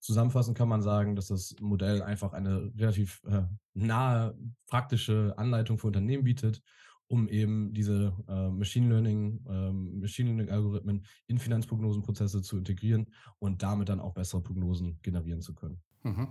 Zusammenfassend 0.00 0.58
kann 0.58 0.68
man 0.68 0.82
sagen, 0.82 1.16
dass 1.16 1.28
das 1.28 1.54
Modell 1.60 2.02
einfach 2.02 2.32
eine 2.32 2.72
relativ 2.76 3.22
äh, 3.24 3.44
nahe 3.72 4.36
praktische 4.66 5.32
Anleitung 5.38 5.78
für 5.78 5.86
Unternehmen 5.86 6.24
bietet 6.24 6.60
um 7.12 7.28
eben 7.28 7.74
diese 7.74 8.16
äh, 8.26 8.48
Machine 8.48 8.88
Learning, 8.88 9.44
ähm, 9.46 10.00
Machine 10.00 10.30
Learning 10.30 10.48
Algorithmen 10.48 11.04
in 11.26 11.38
Finanzprognosenprozesse 11.38 12.40
zu 12.40 12.56
integrieren 12.56 13.06
und 13.38 13.62
damit 13.62 13.90
dann 13.90 14.00
auch 14.00 14.14
bessere 14.14 14.40
Prognosen 14.40 14.98
generieren 15.02 15.42
zu 15.42 15.54
können. 15.54 15.82
Mhm. 16.04 16.28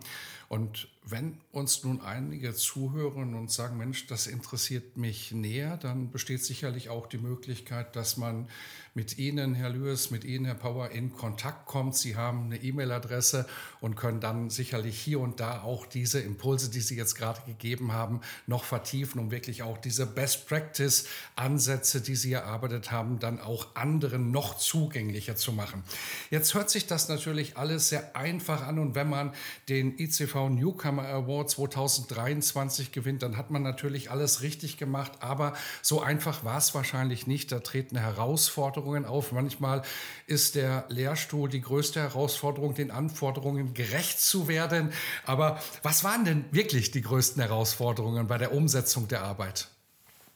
Und 0.49 0.89
wenn 1.05 1.37
uns 1.51 1.83
nun 1.83 2.01
einige 2.01 2.55
zuhören 2.55 3.35
und 3.35 3.51
sagen, 3.51 3.77
Mensch, 3.77 4.07
das 4.07 4.25
interessiert 4.25 4.97
mich 4.97 5.31
näher, 5.31 5.77
dann 5.77 6.09
besteht 6.09 6.43
sicherlich 6.43 6.89
auch 6.89 7.05
die 7.05 7.19
Möglichkeit, 7.19 7.95
dass 7.95 8.17
man 8.17 8.49
mit 8.93 9.17
Ihnen, 9.17 9.55
Herr 9.55 9.69
Lewis, 9.69 10.11
mit 10.11 10.25
Ihnen, 10.25 10.43
Herr 10.43 10.55
Power, 10.55 10.89
in 10.89 11.13
Kontakt 11.13 11.65
kommt. 11.65 11.95
Sie 11.95 12.17
haben 12.17 12.45
eine 12.45 12.57
E-Mail-Adresse 12.61 13.47
und 13.79 13.95
können 13.95 14.19
dann 14.19 14.49
sicherlich 14.49 14.99
hier 14.99 15.21
und 15.21 15.39
da 15.39 15.61
auch 15.61 15.85
diese 15.85 16.19
Impulse, 16.19 16.69
die 16.69 16.81
Sie 16.81 16.97
jetzt 16.97 17.15
gerade 17.15 17.39
gegeben 17.45 17.93
haben, 17.93 18.19
noch 18.47 18.65
vertiefen, 18.65 19.21
um 19.21 19.31
wirklich 19.31 19.63
auch 19.63 19.77
diese 19.77 20.05
Best-Practice-Ansätze, 20.05 22.01
die 22.01 22.17
Sie 22.17 22.33
erarbeitet 22.33 22.91
haben, 22.91 23.19
dann 23.19 23.39
auch 23.39 23.75
anderen 23.75 24.29
noch 24.31 24.57
zugänglicher 24.57 25.37
zu 25.37 25.53
machen. 25.53 25.83
Jetzt 26.29 26.53
hört 26.53 26.69
sich 26.69 26.85
das 26.85 27.07
natürlich 27.07 27.55
alles 27.55 27.87
sehr 27.87 28.17
einfach 28.17 28.67
an 28.67 28.77
und 28.77 28.93
wenn 28.93 29.09
man 29.09 29.31
den 29.69 29.97
ICV 29.97 30.49
Newcomer 30.49 31.07
Award 31.07 31.49
2023 31.49 32.91
gewinnt, 32.91 33.23
dann 33.23 33.37
hat 33.37 33.51
man 33.51 33.63
natürlich 33.63 34.11
alles 34.11 34.41
richtig 34.41 34.75
gemacht, 34.75 35.13
aber 35.21 35.53
so 35.81 36.01
einfach 36.01 36.43
war 36.43 36.57
es 36.57 36.75
wahrscheinlich 36.75 37.25
nicht. 37.25 37.53
Da 37.53 37.59
treten 37.59 37.95
Herausforderungen 37.95 38.80
auf. 39.05 39.31
Manchmal 39.31 39.81
ist 40.27 40.55
der 40.55 40.85
Lehrstuhl 40.89 41.49
die 41.49 41.61
größte 41.61 42.01
Herausforderung, 42.01 42.73
den 42.73 42.91
Anforderungen 42.91 43.73
gerecht 43.73 44.19
zu 44.19 44.47
werden. 44.47 44.89
Aber 45.25 45.59
was 45.83 46.03
waren 46.03 46.25
denn 46.25 46.45
wirklich 46.51 46.91
die 46.91 47.01
größten 47.01 47.41
Herausforderungen 47.41 48.27
bei 48.27 48.37
der 48.37 48.53
Umsetzung 48.53 49.07
der 49.07 49.23
Arbeit? 49.23 49.69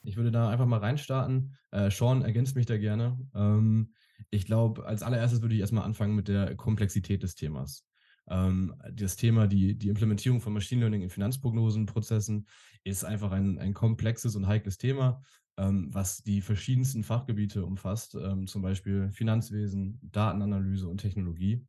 Ich 0.04 0.18
würde 0.18 0.32
da 0.32 0.50
einfach 0.50 0.68
mal 0.68 0.80
reinstarten. 0.80 1.56
Äh, 1.72 1.90
Sean 1.90 2.22
ergänzt 2.22 2.56
mich 2.56 2.66
da 2.66 2.78
gerne. 2.78 3.18
Ähm, 3.34 3.94
ich 4.30 4.46
glaube, 4.46 4.86
als 4.86 5.04
allererstes 5.04 5.42
würde 5.42 5.56
ich 5.56 5.62
erstmal 5.62 5.84
anfangen 5.84 6.16
mit 6.16 6.28
der 6.28 6.56
Komplexität 6.56 7.24
des 7.24 7.36
Themas. 7.36 7.86
Ähm, 8.28 8.76
das 8.92 9.16
Thema, 9.16 9.48
die, 9.48 9.78
die 9.78 9.90
Implementierung 9.90 10.42
von 10.42 10.54
Machine 10.54 10.82
Learning 10.82 11.02
in 11.02 11.10
Finanzprognosenprozessen 11.10 12.48
ist 12.84 13.04
einfach 13.04 13.32
ein, 13.32 13.60
ein 13.60 13.74
komplexes 13.74 14.36
und 14.36 14.48
heikles 14.48 14.78
Thema, 14.78 15.24
was 15.58 16.24
die 16.24 16.42
verschiedensten 16.42 17.04
Fachgebiete 17.04 17.66
umfasst, 17.66 18.16
ähm, 18.16 18.48
zum 18.48 18.62
Beispiel 18.62 19.12
Finanzwesen, 19.12 20.00
Datenanalyse 20.02 20.88
und 20.88 21.00
Technologie. 21.00 21.66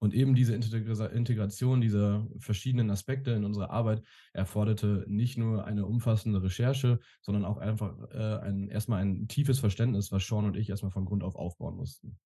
Und 0.00 0.14
eben 0.14 0.34
diese 0.34 0.54
Integration 0.54 1.80
dieser 1.80 2.26
verschiedenen 2.38 2.90
Aspekte 2.90 3.32
in 3.32 3.44
unserer 3.44 3.70
Arbeit 3.70 4.02
erforderte 4.32 5.04
nicht 5.08 5.36
nur 5.36 5.64
eine 5.64 5.86
umfassende 5.86 6.40
Recherche, 6.40 7.00
sondern 7.20 7.44
auch 7.44 7.58
einfach 7.58 7.96
äh, 8.12 8.38
ein, 8.38 8.68
erstmal 8.68 9.02
ein 9.02 9.26
tiefes 9.26 9.58
Verständnis, 9.58 10.12
was 10.12 10.24
Sean 10.24 10.44
und 10.44 10.56
ich 10.56 10.70
erstmal 10.70 10.92
von 10.92 11.04
Grund 11.04 11.24
auf 11.24 11.34
aufbauen 11.34 11.76
mussten. 11.76 12.16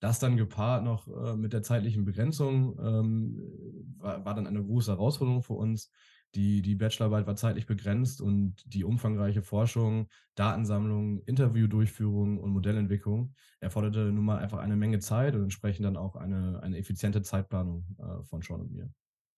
Das 0.00 0.18
dann 0.18 0.36
gepaart 0.36 0.84
noch 0.84 1.08
äh, 1.08 1.36
mit 1.36 1.54
der 1.54 1.62
zeitlichen 1.62 2.04
Begrenzung 2.04 2.78
ähm, 2.78 3.96
war, 3.96 4.22
war, 4.26 4.34
dann 4.34 4.46
eine 4.46 4.62
große 4.62 4.92
Herausforderung 4.92 5.42
für 5.42 5.54
uns. 5.54 5.90
Die, 6.34 6.60
die 6.60 6.74
Bachelorarbeit 6.74 7.26
war 7.26 7.36
zeitlich 7.36 7.66
begrenzt 7.66 8.20
und 8.20 8.56
die 8.66 8.84
umfangreiche 8.84 9.42
Forschung, 9.42 10.08
Datensammlung, 10.34 11.20
Interviewdurchführung 11.20 12.38
und 12.38 12.50
Modellentwicklung 12.50 13.34
erforderte 13.60 14.12
nun 14.12 14.24
mal 14.24 14.38
einfach 14.38 14.58
eine 14.58 14.76
Menge 14.76 14.98
Zeit 14.98 15.34
und 15.34 15.44
entsprechend 15.44 15.86
dann 15.86 15.96
auch 15.96 16.16
eine, 16.16 16.60
eine 16.62 16.76
effiziente 16.76 17.22
Zeitplanung 17.22 17.86
äh, 17.98 18.24
von 18.24 18.42
Sean 18.42 18.60
und 18.60 18.72
mir. 18.72 18.90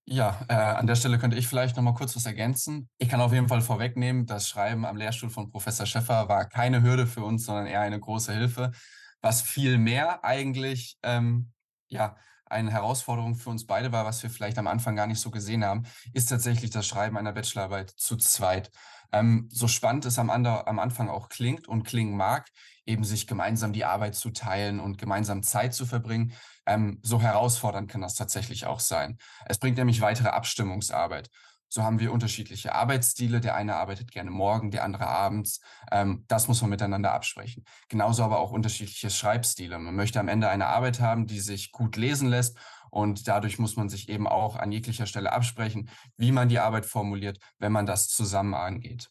Ja, 0.06 0.40
äh, 0.48 0.54
an 0.54 0.86
der 0.86 0.96
Stelle 0.96 1.18
könnte 1.18 1.36
ich 1.36 1.46
vielleicht 1.46 1.76
noch 1.76 1.82
mal 1.82 1.94
kurz 1.94 2.16
was 2.16 2.24
ergänzen. 2.24 2.88
Ich 2.98 3.10
kann 3.10 3.20
auf 3.20 3.32
jeden 3.32 3.46
Fall 3.46 3.60
vorwegnehmen, 3.60 4.26
das 4.26 4.48
Schreiben 4.48 4.86
am 4.86 4.96
Lehrstuhl 4.96 5.28
von 5.28 5.50
Professor 5.50 5.86
Schäffer 5.86 6.28
war 6.28 6.48
keine 6.48 6.82
Hürde 6.82 7.06
für 7.06 7.22
uns, 7.22 7.44
sondern 7.44 7.66
eher 7.66 7.82
eine 7.82 8.00
große 8.00 8.32
Hilfe 8.32 8.72
was 9.20 9.42
viel 9.42 9.78
mehr 9.78 10.24
eigentlich 10.24 10.98
ähm, 11.02 11.52
ja, 11.88 12.16
eine 12.50 12.70
Herausforderung 12.70 13.34
für 13.34 13.50
uns 13.50 13.66
beide 13.66 13.92
war, 13.92 14.04
was 14.04 14.22
wir 14.22 14.30
vielleicht 14.30 14.58
am 14.58 14.66
Anfang 14.66 14.96
gar 14.96 15.06
nicht 15.06 15.20
so 15.20 15.30
gesehen 15.30 15.64
haben, 15.64 15.84
ist 16.12 16.26
tatsächlich 16.26 16.70
das 16.70 16.86
Schreiben 16.86 17.16
einer 17.16 17.32
Bachelorarbeit 17.32 17.90
zu 17.90 18.16
zweit. 18.16 18.70
Ähm, 19.12 19.48
so 19.50 19.68
spannend 19.68 20.04
es 20.04 20.18
am, 20.18 20.30
am 20.30 20.78
Anfang 20.78 21.08
auch 21.08 21.28
klingt 21.28 21.66
und 21.66 21.84
klingen 21.84 22.16
mag, 22.16 22.48
eben 22.84 23.04
sich 23.04 23.26
gemeinsam 23.26 23.72
die 23.72 23.84
Arbeit 23.84 24.14
zu 24.14 24.30
teilen 24.30 24.80
und 24.80 24.98
gemeinsam 24.98 25.42
Zeit 25.42 25.74
zu 25.74 25.86
verbringen, 25.86 26.32
ähm, 26.66 26.98
so 27.02 27.20
herausfordernd 27.20 27.90
kann 27.90 28.00
das 28.00 28.14
tatsächlich 28.14 28.66
auch 28.66 28.80
sein. 28.80 29.18
Es 29.46 29.58
bringt 29.58 29.78
nämlich 29.78 30.00
weitere 30.00 30.28
Abstimmungsarbeit. 30.28 31.30
So 31.68 31.82
haben 31.82 32.00
wir 32.00 32.12
unterschiedliche 32.12 32.74
Arbeitsstile. 32.74 33.40
Der 33.40 33.54
eine 33.54 33.76
arbeitet 33.76 34.10
gerne 34.10 34.30
morgen, 34.30 34.70
der 34.70 34.84
andere 34.84 35.06
abends. 35.06 35.60
Ähm, 35.92 36.24
das 36.28 36.48
muss 36.48 36.60
man 36.60 36.70
miteinander 36.70 37.12
absprechen. 37.12 37.64
Genauso 37.88 38.24
aber 38.24 38.38
auch 38.38 38.52
unterschiedliche 38.52 39.10
Schreibstile. 39.10 39.78
Man 39.78 39.94
möchte 39.94 40.20
am 40.20 40.28
Ende 40.28 40.48
eine 40.48 40.66
Arbeit 40.66 41.00
haben, 41.00 41.26
die 41.26 41.40
sich 41.40 41.72
gut 41.72 41.96
lesen 41.96 42.28
lässt. 42.28 42.56
Und 42.90 43.28
dadurch 43.28 43.58
muss 43.58 43.76
man 43.76 43.88
sich 43.88 44.08
eben 44.08 44.26
auch 44.26 44.56
an 44.56 44.72
jeglicher 44.72 45.06
Stelle 45.06 45.32
absprechen, 45.32 45.90
wie 46.16 46.32
man 46.32 46.48
die 46.48 46.58
Arbeit 46.58 46.86
formuliert, 46.86 47.38
wenn 47.58 47.72
man 47.72 47.84
das 47.84 48.08
zusammen 48.08 48.54
angeht. 48.54 49.10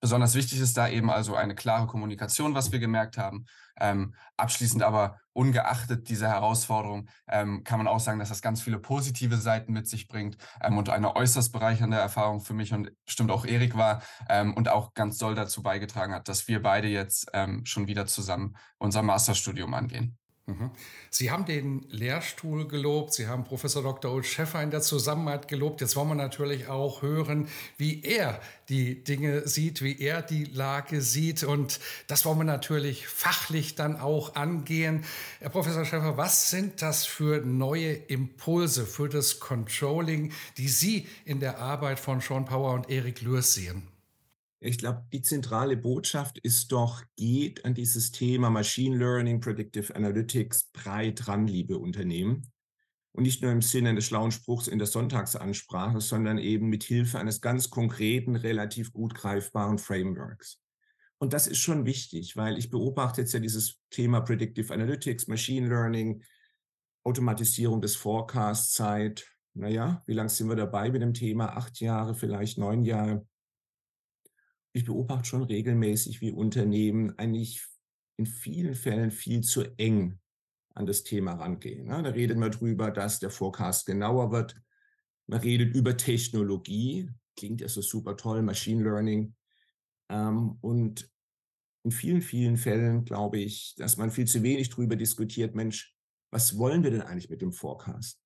Besonders 0.00 0.34
wichtig 0.34 0.60
ist 0.60 0.76
da 0.76 0.88
eben 0.88 1.10
also 1.10 1.36
eine 1.36 1.54
klare 1.54 1.86
Kommunikation, 1.86 2.54
was 2.54 2.72
wir 2.72 2.78
gemerkt 2.78 3.18
haben. 3.18 3.44
Ähm, 3.78 4.14
abschließend 4.36 4.82
aber 4.82 5.20
ungeachtet 5.32 6.08
dieser 6.08 6.28
Herausforderung 6.28 7.08
ähm, 7.28 7.64
kann 7.64 7.78
man 7.78 7.86
auch 7.86 8.00
sagen, 8.00 8.18
dass 8.18 8.30
das 8.30 8.42
ganz 8.42 8.62
viele 8.62 8.78
positive 8.78 9.36
Seiten 9.36 9.72
mit 9.72 9.88
sich 9.88 10.08
bringt 10.08 10.36
ähm, 10.62 10.78
und 10.78 10.88
eine 10.88 11.16
äußerst 11.16 11.52
bereichernde 11.52 11.98
Erfahrung 11.98 12.40
für 12.40 12.54
mich 12.54 12.72
und 12.72 12.92
bestimmt 13.04 13.30
auch 13.30 13.44
Erik 13.44 13.76
war 13.76 14.02
ähm, 14.28 14.54
und 14.54 14.68
auch 14.68 14.94
ganz 14.94 15.18
doll 15.18 15.34
dazu 15.34 15.62
beigetragen 15.62 16.14
hat, 16.14 16.28
dass 16.28 16.48
wir 16.48 16.62
beide 16.62 16.88
jetzt 16.88 17.30
ähm, 17.32 17.64
schon 17.66 17.86
wieder 17.86 18.06
zusammen 18.06 18.56
unser 18.78 19.02
Masterstudium 19.02 19.74
angehen. 19.74 20.19
Mhm. 20.50 20.70
Sie 21.10 21.30
haben 21.30 21.44
den 21.44 21.86
Lehrstuhl 21.90 22.66
gelobt, 22.66 23.14
Sie 23.14 23.26
haben 23.26 23.44
Professor 23.44 23.82
Dr. 23.82 24.12
Ulf 24.12 24.26
Schäffer 24.26 24.62
in 24.62 24.70
der 24.70 24.80
Zusammenarbeit 24.80 25.48
gelobt. 25.48 25.80
Jetzt 25.80 25.96
wollen 25.96 26.08
wir 26.08 26.14
natürlich 26.14 26.68
auch 26.68 27.02
hören, 27.02 27.48
wie 27.76 28.02
er 28.02 28.40
die 28.68 29.02
Dinge 29.02 29.46
sieht, 29.46 29.82
wie 29.82 29.98
er 30.00 30.22
die 30.22 30.44
Lage 30.44 31.02
sieht. 31.02 31.42
Und 31.44 31.80
das 32.06 32.24
wollen 32.24 32.38
wir 32.38 32.44
natürlich 32.44 33.06
fachlich 33.08 33.74
dann 33.74 33.98
auch 33.98 34.34
angehen. 34.34 35.04
Herr 35.40 35.50
Professor 35.50 35.84
Schäffer, 35.84 36.16
was 36.16 36.50
sind 36.50 36.82
das 36.82 37.06
für 37.06 37.44
neue 37.44 37.92
Impulse 37.92 38.86
für 38.86 39.08
das 39.08 39.40
Controlling, 39.40 40.32
die 40.56 40.68
Sie 40.68 41.06
in 41.24 41.40
der 41.40 41.58
Arbeit 41.58 42.00
von 42.00 42.20
Sean 42.20 42.44
Power 42.44 42.74
und 42.74 42.90
Erik 42.90 43.20
Lürs 43.22 43.54
sehen? 43.54 43.89
Ich 44.62 44.76
glaube, 44.76 45.06
die 45.10 45.22
zentrale 45.22 45.78
Botschaft 45.78 46.38
ist 46.38 46.70
doch, 46.70 47.02
geht 47.16 47.64
an 47.64 47.72
dieses 47.72 48.12
Thema 48.12 48.50
Machine 48.50 48.98
Learning, 48.98 49.40
Predictive 49.40 49.96
Analytics 49.96 50.64
breit 50.72 51.26
ran, 51.26 51.46
liebe 51.46 51.78
Unternehmen. 51.78 52.52
Und 53.12 53.22
nicht 53.22 53.40
nur 53.40 53.52
im 53.52 53.62
Sinne 53.62 53.94
des 53.94 54.04
schlauen 54.04 54.30
Spruchs 54.30 54.68
in 54.68 54.78
der 54.78 54.86
Sonntagsansprache, 54.86 56.02
sondern 56.02 56.36
eben 56.36 56.68
mit 56.68 56.84
Hilfe 56.84 57.18
eines 57.18 57.40
ganz 57.40 57.70
konkreten, 57.70 58.36
relativ 58.36 58.92
gut 58.92 59.14
greifbaren 59.14 59.78
Frameworks. 59.78 60.60
Und 61.18 61.32
das 61.32 61.46
ist 61.46 61.58
schon 61.58 61.86
wichtig, 61.86 62.36
weil 62.36 62.58
ich 62.58 62.70
beobachte 62.70 63.22
jetzt 63.22 63.32
ja 63.32 63.40
dieses 63.40 63.80
Thema 63.88 64.20
Predictive 64.20 64.72
Analytics, 64.72 65.26
Machine 65.26 65.68
Learning, 65.68 66.22
Automatisierung 67.02 67.80
des 67.80 67.96
Forecasts 67.96 68.74
seit, 68.74 69.26
naja, 69.54 70.02
wie 70.06 70.14
lange 70.14 70.28
sind 70.28 70.48
wir 70.48 70.56
dabei 70.56 70.90
mit 70.90 71.00
dem 71.00 71.14
Thema? 71.14 71.56
Acht 71.56 71.80
Jahre, 71.80 72.14
vielleicht 72.14 72.58
neun 72.58 72.84
Jahre 72.84 73.26
ich 74.72 74.84
beobachte 74.84 75.28
schon 75.28 75.42
regelmäßig, 75.42 76.20
wie 76.20 76.32
Unternehmen 76.32 77.18
eigentlich 77.18 77.64
in 78.16 78.26
vielen 78.26 78.74
Fällen 78.74 79.10
viel 79.10 79.40
zu 79.42 79.64
eng 79.78 80.18
an 80.74 80.86
das 80.86 81.02
Thema 81.02 81.34
rangehen. 81.34 81.88
Da 81.88 81.98
redet 82.00 82.38
man 82.38 82.50
drüber, 82.50 82.90
dass 82.90 83.18
der 83.18 83.30
Forecast 83.30 83.86
genauer 83.86 84.30
wird. 84.30 84.60
Man 85.26 85.40
redet 85.40 85.74
über 85.74 85.96
Technologie, 85.96 87.10
klingt 87.36 87.60
ja 87.60 87.68
so 87.68 87.82
super 87.82 88.16
toll, 88.16 88.42
Machine 88.42 88.82
Learning. 88.82 89.34
Ähm, 90.08 90.58
und 90.60 91.10
in 91.82 91.90
vielen, 91.90 92.20
vielen 92.20 92.56
Fällen 92.56 93.04
glaube 93.04 93.38
ich, 93.38 93.74
dass 93.76 93.96
man 93.96 94.10
viel 94.10 94.26
zu 94.26 94.42
wenig 94.42 94.68
drüber 94.68 94.96
diskutiert, 94.96 95.54
Mensch, 95.54 95.96
was 96.30 96.58
wollen 96.58 96.84
wir 96.84 96.90
denn 96.90 97.02
eigentlich 97.02 97.30
mit 97.30 97.42
dem 97.42 97.52
Forecast? 97.52 98.19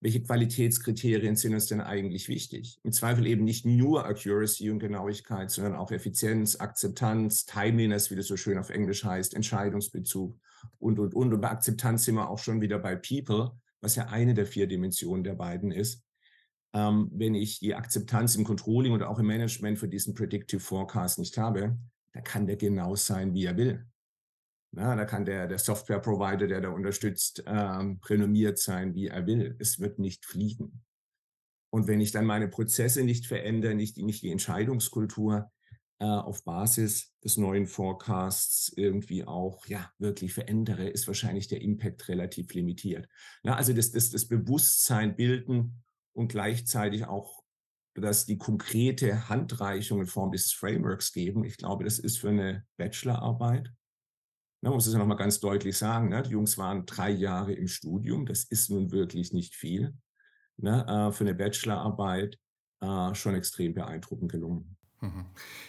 Welche 0.00 0.22
Qualitätskriterien 0.22 1.34
sind 1.34 1.54
uns 1.54 1.66
denn 1.66 1.80
eigentlich 1.80 2.28
wichtig? 2.28 2.78
Im 2.84 2.92
Zweifel 2.92 3.26
eben 3.26 3.44
nicht 3.44 3.66
nur 3.66 4.06
Accuracy 4.06 4.70
und 4.70 4.78
Genauigkeit, 4.78 5.50
sondern 5.50 5.74
auch 5.74 5.90
Effizienz, 5.90 6.56
Akzeptanz, 6.60 7.46
Timeliness, 7.46 8.10
wie 8.10 8.16
das 8.16 8.28
so 8.28 8.36
schön 8.36 8.58
auf 8.58 8.70
Englisch 8.70 9.04
heißt, 9.04 9.34
Entscheidungsbezug 9.34 10.38
und, 10.78 10.98
und, 11.00 11.14
und. 11.14 11.34
Und 11.34 11.40
bei 11.40 11.50
Akzeptanz 11.50 12.04
sind 12.04 12.14
wir 12.14 12.30
auch 12.30 12.38
schon 12.38 12.60
wieder 12.60 12.78
bei 12.78 12.94
People, 12.94 13.52
was 13.80 13.96
ja 13.96 14.06
eine 14.06 14.34
der 14.34 14.46
vier 14.46 14.68
Dimensionen 14.68 15.24
der 15.24 15.34
beiden 15.34 15.72
ist. 15.72 16.04
Ähm, 16.74 17.10
wenn 17.12 17.34
ich 17.34 17.58
die 17.58 17.74
Akzeptanz 17.74 18.36
im 18.36 18.44
Controlling 18.44 18.92
und 18.92 19.02
auch 19.02 19.18
im 19.18 19.26
Management 19.26 19.78
für 19.78 19.88
diesen 19.88 20.14
Predictive 20.14 20.60
Forecast 20.60 21.18
nicht 21.18 21.36
habe, 21.38 21.76
dann 22.12 22.24
kann 22.24 22.46
der 22.46 22.56
genau 22.56 22.94
sein, 22.94 23.34
wie 23.34 23.46
er 23.46 23.56
will. 23.56 23.86
Na, 24.70 24.94
da 24.94 25.04
kann 25.04 25.24
der, 25.24 25.46
der 25.46 25.58
Software-Provider, 25.58 26.46
der 26.46 26.60
da 26.60 26.68
unterstützt, 26.68 27.42
ähm, 27.46 28.00
renommiert 28.04 28.58
sein, 28.58 28.94
wie 28.94 29.06
er 29.06 29.26
will. 29.26 29.56
Es 29.58 29.80
wird 29.80 29.98
nicht 29.98 30.26
fliegen. 30.26 30.84
Und 31.70 31.86
wenn 31.86 32.00
ich 32.00 32.12
dann 32.12 32.26
meine 32.26 32.48
Prozesse 32.48 33.02
nicht 33.02 33.26
verändere, 33.26 33.74
nicht, 33.74 33.96
nicht 33.98 34.22
die 34.22 34.30
Entscheidungskultur 34.30 35.50
äh, 36.00 36.04
auf 36.04 36.44
Basis 36.44 37.14
des 37.24 37.36
neuen 37.38 37.66
Forecasts 37.66 38.72
irgendwie 38.76 39.24
auch 39.24 39.66
ja 39.66 39.90
wirklich 39.98 40.34
verändere, 40.34 40.88
ist 40.88 41.06
wahrscheinlich 41.06 41.48
der 41.48 41.62
Impact 41.62 42.08
relativ 42.08 42.52
limitiert. 42.54 43.08
Na, 43.42 43.56
also 43.56 43.72
das, 43.72 43.90
das, 43.92 44.10
das 44.10 44.28
Bewusstsein 44.28 45.16
bilden 45.16 45.82
und 46.12 46.28
gleichzeitig 46.28 47.06
auch 47.06 47.42
dass 48.00 48.26
die 48.26 48.38
konkrete 48.38 49.28
Handreichung 49.28 50.00
in 50.00 50.06
Form 50.06 50.30
des 50.30 50.52
Frameworks 50.52 51.12
geben. 51.12 51.44
Ich 51.44 51.56
glaube, 51.56 51.82
das 51.82 51.98
ist 51.98 52.18
für 52.18 52.28
eine 52.28 52.64
Bachelorarbeit 52.76 53.72
man 54.68 54.76
muss 54.76 54.86
es 54.86 54.92
ja 54.92 54.98
nochmal 54.98 55.16
ganz 55.16 55.40
deutlich 55.40 55.76
sagen, 55.76 56.08
ne? 56.08 56.22
die 56.22 56.30
Jungs 56.30 56.56
waren 56.58 56.86
drei 56.86 57.10
Jahre 57.10 57.52
im 57.52 57.68
Studium, 57.68 58.26
das 58.26 58.44
ist 58.44 58.70
nun 58.70 58.90
wirklich 58.90 59.32
nicht 59.32 59.54
viel. 59.54 59.94
Ne? 60.56 60.86
Äh, 60.86 61.12
für 61.12 61.24
eine 61.24 61.34
Bachelorarbeit 61.34 62.38
äh, 62.80 63.14
schon 63.14 63.34
extrem 63.34 63.74
beeindruckend 63.74 64.32
gelungen. 64.32 64.77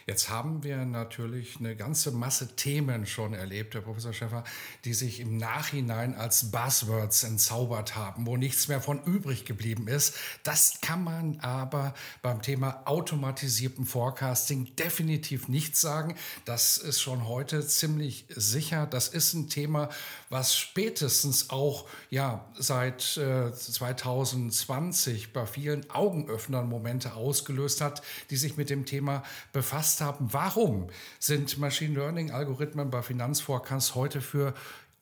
Jetzt 0.08 0.32
haben 0.32 0.64
wir 0.64 0.86
natürlich 0.86 1.58
eine 1.60 1.76
ganze 1.76 2.10
Masse 2.10 2.56
Themen 2.56 3.06
schon 3.06 3.36
erlebt, 3.36 3.76
Herr 3.76 3.82
Professor 3.82 4.12
Schäffer, 4.12 4.44
die 4.84 4.96
sich 4.96 5.20
im 5.20 5.38
Nachhinein 5.38 6.16
als 6.16 6.50
Buzzwords 6.50 7.24
entzaubert 7.24 7.96
haben, 7.96 8.26
wo 8.26 8.38
nichts 8.38 8.68
mehr 8.70 8.82
von 8.82 9.04
übrig 9.04 9.46
geblieben 9.46 9.88
ist. 9.88 10.16
Das 10.44 10.82
kann 10.82 11.04
man 11.04 11.40
aber 11.42 11.94
beim 12.24 12.42
Thema 12.42 12.82
automatisierten 12.86 13.86
Forecasting 13.86 14.76
definitiv 14.76 15.48
nicht 15.48 15.78
sagen. 15.78 16.16
Das 16.46 16.80
ist 16.80 17.00
schon 17.00 17.28
heute 17.28 17.66
ziemlich 17.68 18.26
sicher. 18.30 18.88
Das 18.88 19.10
ist 19.10 19.36
ein 19.36 19.48
Thema, 19.48 19.90
was 20.30 20.58
spätestens 20.58 21.52
auch 21.52 21.88
ja 22.10 22.50
seit 22.58 23.16
äh, 23.18 23.54
2020 23.54 25.34
bei 25.34 25.46
vielen 25.46 25.88
Augenöffnern 25.92 26.68
Momente 26.68 27.14
ausgelöst 27.14 27.82
hat, 27.82 28.02
die 28.32 28.38
sich 28.38 28.58
mit 28.58 28.72
dem 28.72 28.88
Thema 28.88 29.19
befasst 29.54 30.02
haben. 30.02 30.32
Warum 30.32 30.88
sind 31.20 31.58
Machine 31.58 31.96
Learning-Algorithmen 31.96 32.90
bei 32.90 33.02
Finanzforecasts 33.02 33.96
heute 33.96 34.22
für 34.22 34.54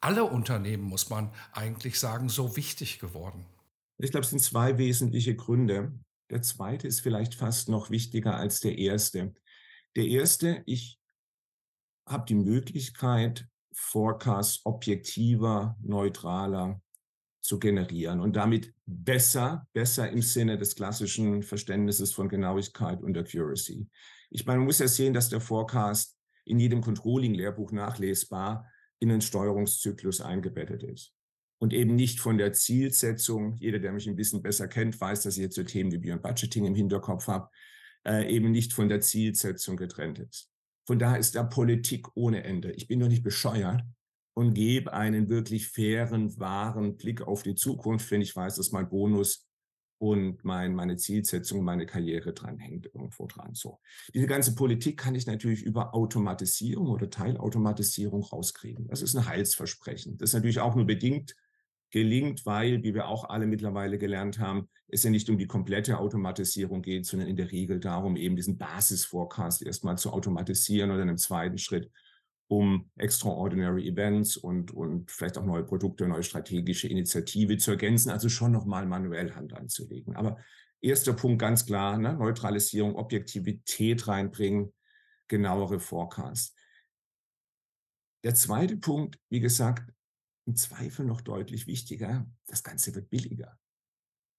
alle 0.01 0.23
Unternehmen, 0.23 0.83
muss 0.83 1.09
man 1.09 1.31
eigentlich 1.53 1.99
sagen, 1.99 2.29
so 2.29 2.55
wichtig 2.55 2.99
geworden? 2.99 3.45
Ich 3.97 4.11
glaube, 4.11 4.23
es 4.23 4.29
sind 4.29 4.41
zwei 4.41 4.77
wesentliche 4.77 5.35
Gründe. 5.35 5.91
Der 6.29 6.41
zweite 6.41 6.87
ist 6.87 7.01
vielleicht 7.01 7.35
fast 7.35 7.69
noch 7.69 7.89
wichtiger 7.89 8.35
als 8.35 8.59
der 8.59 8.77
erste. 8.77 9.33
Der 9.95 10.05
erste, 10.05 10.61
ich 10.65 10.99
habe 12.05 12.25
die 12.25 12.35
Möglichkeit, 12.35 13.47
Forecasts 13.73 14.65
objektiver, 14.65 15.75
neutraler 15.81 16.81
zu 17.47 17.59
generieren 17.59 18.19
und 18.19 18.35
damit 18.35 18.73
besser, 18.85 19.67
besser 19.73 20.09
im 20.09 20.21
Sinne 20.21 20.57
des 20.57 20.75
klassischen 20.75 21.43
Verständnisses 21.43 22.11
von 22.11 22.27
Genauigkeit 22.27 23.01
und 23.01 23.17
Accuracy. 23.17 23.87
Ich 24.29 24.45
meine, 24.45 24.59
man 24.59 24.67
muss 24.67 24.79
ja 24.79 24.87
sehen, 24.87 25.13
dass 25.13 25.29
der 25.29 25.39
Forecast 25.39 26.17
in 26.43 26.59
jedem 26.59 26.81
Controlling-Lehrbuch 26.81 27.71
nachlesbar 27.71 28.69
in 28.99 29.11
einen 29.11 29.21
Steuerungszyklus 29.21 30.19
eingebettet 30.19 30.83
ist. 30.83 31.13
Und 31.59 31.73
eben 31.73 31.95
nicht 31.95 32.19
von 32.19 32.37
der 32.37 32.51
Zielsetzung, 32.51 33.55
jeder, 33.55 33.79
der 33.79 33.93
mich 33.93 34.07
ein 34.07 34.15
bisschen 34.17 34.41
besser 34.41 34.67
kennt, 34.67 34.99
weiß, 34.99 35.23
dass 35.23 35.37
ich 35.37 35.43
jetzt 35.43 35.55
so 35.55 35.63
Themen 35.63 35.91
wie 35.91 35.97
Beyond 35.97 36.21
Budgeting 36.21 36.65
im 36.65 36.75
Hinterkopf 36.75 37.27
habe, 37.27 37.49
äh, 38.05 38.29
eben 38.29 38.51
nicht 38.51 38.73
von 38.73 38.89
der 38.89 38.99
Zielsetzung 38.99 39.77
getrennt 39.77 40.19
ist. 40.19 40.51
Von 40.85 40.99
daher 40.99 41.17
ist 41.17 41.35
da 41.35 41.43
Politik 41.43 42.07
ohne 42.15 42.43
Ende. 42.43 42.71
Ich 42.73 42.87
bin 42.87 42.99
doch 42.99 43.07
nicht 43.07 43.23
bescheuert, 43.23 43.83
und 44.37 44.53
gebe 44.53 44.93
einen 44.93 45.29
wirklich 45.29 45.67
fairen, 45.67 46.39
wahren 46.39 46.95
Blick 46.95 47.23
auf 47.23 47.41
die 47.41 47.55
Zukunft, 47.55 48.11
wenn 48.11 48.21
ich 48.21 48.35
weiß, 48.35 48.57
dass 48.57 48.71
mein 48.71 48.87
Bonus 48.87 49.47
und 49.97 50.45
mein, 50.45 50.75
meine 50.75 50.95
Zielsetzung, 50.95 51.63
meine 51.63 51.87
Karriere 51.87 52.33
dranhängt 52.33 52.85
irgendwo 52.85 53.25
dran. 53.25 53.55
So. 53.55 53.79
Diese 54.13 54.27
ganze 54.27 54.53
Politik 54.53 54.99
kann 54.99 55.15
ich 55.15 55.25
natürlich 55.25 55.63
über 55.63 55.95
Automatisierung 55.95 56.89
oder 56.89 57.09
Teilautomatisierung 57.09 58.21
rauskriegen. 58.21 58.87
Das 58.87 59.01
ist 59.01 59.15
ein 59.15 59.25
Heilsversprechen. 59.25 60.19
Das 60.19 60.29
ist 60.29 60.33
natürlich 60.35 60.59
auch 60.59 60.75
nur 60.75 60.85
bedingt 60.85 61.35
gelingt, 61.89 62.45
weil, 62.45 62.83
wie 62.83 62.93
wir 62.93 63.07
auch 63.07 63.29
alle 63.29 63.47
mittlerweile 63.47 63.97
gelernt 63.97 64.37
haben, 64.37 64.69
es 64.87 65.01
ja 65.01 65.09
nicht 65.09 65.31
um 65.31 65.39
die 65.39 65.47
komplette 65.47 65.97
Automatisierung 65.97 66.83
geht, 66.83 67.07
sondern 67.07 67.27
in 67.27 67.37
der 67.37 67.51
Regel 67.51 67.79
darum, 67.79 68.17
eben 68.17 68.35
diesen 68.35 68.59
Basis-Forecast 68.59 69.63
erstmal 69.63 69.97
zu 69.97 70.11
automatisieren 70.11 70.91
oder 70.91 71.01
in 71.01 71.09
einem 71.09 71.17
zweiten 71.17 71.57
Schritt, 71.57 71.89
um 72.47 72.89
extraordinary 72.95 73.87
Events 73.87 74.37
und, 74.37 74.71
und 74.71 75.11
vielleicht 75.11 75.37
auch 75.37 75.45
neue 75.45 75.63
Produkte, 75.63 76.07
neue 76.07 76.23
strategische 76.23 76.87
Initiative 76.87 77.57
zu 77.57 77.71
ergänzen, 77.71 78.09
also 78.09 78.29
schon 78.29 78.51
nochmal 78.51 78.85
manuell 78.85 79.33
Hand 79.33 79.53
anzulegen. 79.53 80.15
Aber 80.15 80.37
erster 80.79 81.13
Punkt 81.13 81.39
ganz 81.39 81.65
klar, 81.65 81.97
ne? 81.97 82.13
Neutralisierung, 82.13 82.95
Objektivität 82.95 84.07
reinbringen, 84.07 84.73
genauere 85.27 85.79
Forecast. 85.79 86.57
Der 88.23 88.33
zweite 88.33 88.77
Punkt, 88.77 89.19
wie 89.29 89.41
gesagt, 89.41 89.91
im 90.45 90.55
Zweifel 90.55 91.05
noch 91.05 91.21
deutlich 91.21 91.67
wichtiger, 91.67 92.25
das 92.47 92.63
Ganze 92.63 92.95
wird 92.95 93.09
billiger. 93.09 93.59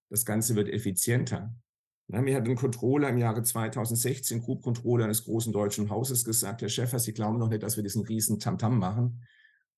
Das 0.09 0.25
Ganze 0.25 0.55
wird 0.55 0.67
effizienter. 0.69 1.55
Mir 2.11 2.37
hat 2.37 2.47
ein 2.47 2.55
Controller 2.55 3.09
im 3.09 3.19
Jahre 3.19 3.43
2016, 3.43 4.41
Group 4.41 4.63
Controller 4.63 5.05
eines 5.05 5.25
großen 5.25 5.53
deutschen 5.53 5.91
Hauses 5.91 6.25
gesagt, 6.25 6.63
Herr 6.63 6.69
Schäfer, 6.69 6.97
Sie 6.97 7.13
glauben 7.13 7.37
noch 7.37 7.49
nicht, 7.49 7.61
dass 7.61 7.75
wir 7.75 7.83
diesen 7.83 8.03
riesen 8.03 8.39
Tamtam 8.39 8.79
machen, 8.79 9.23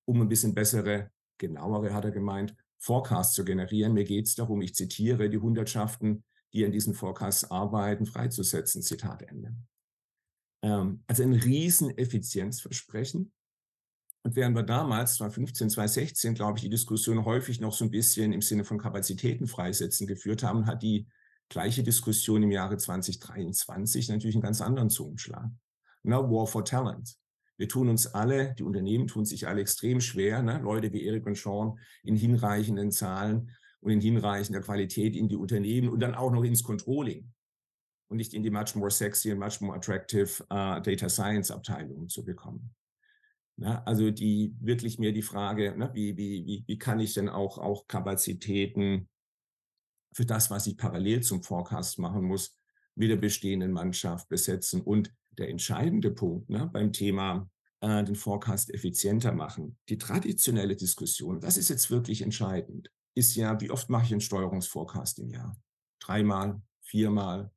um 0.06 0.22
ein 0.22 0.28
bisschen 0.30 0.54
bessere, 0.54 1.10
genauere, 1.36 1.92
hat 1.92 2.06
er 2.06 2.10
gemeint, 2.10 2.56
Forecasts 2.78 3.34
zu 3.34 3.44
generieren. 3.44 3.92
Mir 3.92 4.04
geht 4.04 4.28
es 4.28 4.34
darum, 4.34 4.62
ich 4.62 4.74
zitiere, 4.74 5.28
die 5.28 5.38
Hundertschaften, 5.38 6.24
die 6.54 6.64
an 6.64 6.72
diesen 6.72 6.94
Forecasts 6.94 7.50
arbeiten, 7.50 8.06
freizusetzen. 8.06 8.80
Zitat 8.80 9.22
Ende. 9.22 9.54
Ähm, 10.62 11.04
also 11.06 11.22
ein 11.22 11.34
riesen 11.34 11.96
Effizienzversprechen, 11.98 13.30
und 14.24 14.36
während 14.36 14.56
wir 14.56 14.62
damals, 14.62 15.16
2015, 15.16 15.70
2016, 15.70 16.34
glaube 16.34 16.56
ich, 16.56 16.62
die 16.62 16.70
Diskussion 16.70 17.24
häufig 17.24 17.60
noch 17.60 17.72
so 17.72 17.84
ein 17.84 17.90
bisschen 17.90 18.32
im 18.32 18.40
Sinne 18.40 18.64
von 18.64 18.78
Kapazitäten 18.78 19.48
freisetzen 19.48 20.06
geführt 20.06 20.44
haben, 20.44 20.66
hat 20.66 20.82
die 20.82 21.08
gleiche 21.52 21.82
Diskussion 21.82 22.42
im 22.42 22.50
Jahre 22.50 22.76
2023 22.76 24.08
natürlich 24.08 24.34
einen 24.34 24.42
ganz 24.42 24.60
anderen 24.60 24.90
Zungenschlag. 24.90 25.50
Na, 26.02 26.18
War 26.18 26.46
for 26.46 26.64
Talent. 26.64 27.14
Wir 27.58 27.68
tun 27.68 27.88
uns 27.88 28.06
alle, 28.06 28.54
die 28.54 28.64
Unternehmen 28.64 29.06
tun 29.06 29.24
sich 29.24 29.46
alle 29.46 29.60
extrem 29.60 30.00
schwer, 30.00 30.42
ne? 30.42 30.58
Leute 30.58 30.92
wie 30.92 31.06
Eric 31.06 31.26
und 31.26 31.36
Sean 31.36 31.78
in 32.02 32.16
hinreichenden 32.16 32.90
Zahlen 32.90 33.50
und 33.80 33.92
in 33.92 34.00
hinreichender 34.00 34.62
Qualität 34.62 35.14
in 35.14 35.28
die 35.28 35.36
Unternehmen 35.36 35.88
und 35.88 36.00
dann 36.00 36.14
auch 36.14 36.32
noch 36.32 36.42
ins 36.42 36.64
Controlling 36.64 37.30
und 38.08 38.16
nicht 38.16 38.34
in 38.34 38.42
die 38.42 38.50
much 38.50 38.74
more 38.74 38.90
sexy 38.90 39.30
and 39.30 39.38
much 39.38 39.60
more 39.60 39.76
attractive 39.76 40.42
uh, 40.44 40.80
Data 40.80 41.08
Science 41.08 41.50
Abteilungen 41.50 42.08
zu 42.08 42.24
bekommen. 42.24 42.74
Ne? 43.56 43.86
Also 43.86 44.10
die 44.10 44.56
wirklich 44.60 44.98
mir 44.98 45.12
die 45.12 45.22
Frage, 45.22 45.76
ne, 45.76 45.90
wie, 45.92 46.16
wie, 46.16 46.46
wie, 46.46 46.64
wie 46.66 46.78
kann 46.78 46.98
ich 46.98 47.14
denn 47.14 47.28
auch, 47.28 47.58
auch 47.58 47.86
Kapazitäten 47.86 49.08
für 50.12 50.26
das, 50.26 50.50
was 50.50 50.66
ich 50.66 50.76
parallel 50.76 51.22
zum 51.22 51.42
Forecast 51.42 51.98
machen 51.98 52.24
muss, 52.24 52.56
mit 52.94 53.10
der 53.10 53.16
bestehenden 53.16 53.72
Mannschaft 53.72 54.28
besetzen. 54.28 54.82
Und 54.82 55.12
der 55.30 55.48
entscheidende 55.48 56.10
Punkt 56.10 56.50
ne, 56.50 56.68
beim 56.72 56.92
Thema 56.92 57.50
äh, 57.80 58.04
den 58.04 58.14
Forecast 58.14 58.72
effizienter 58.72 59.32
machen, 59.32 59.78
die 59.88 59.98
traditionelle 59.98 60.76
Diskussion, 60.76 61.40
das 61.40 61.56
ist 61.56 61.70
jetzt 61.70 61.90
wirklich 61.90 62.22
entscheidend, 62.22 62.90
ist 63.14 63.34
ja, 63.34 63.60
wie 63.60 63.70
oft 63.70 63.88
mache 63.88 64.04
ich 64.06 64.12
einen 64.12 64.20
Steuerungsforecast 64.20 65.18
im 65.18 65.30
Jahr? 65.30 65.56
Dreimal, 66.00 66.60
viermal. 66.82 67.50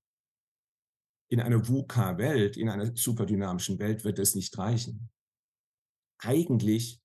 In 1.28 1.40
einer 1.40 1.68
VUCA-Welt, 1.68 2.56
in 2.56 2.70
einer 2.70 2.96
superdynamischen 2.96 3.80
Welt 3.80 4.04
wird 4.04 4.20
das 4.20 4.36
nicht 4.36 4.58
reichen 4.58 5.10
eigentlich, 6.20 7.02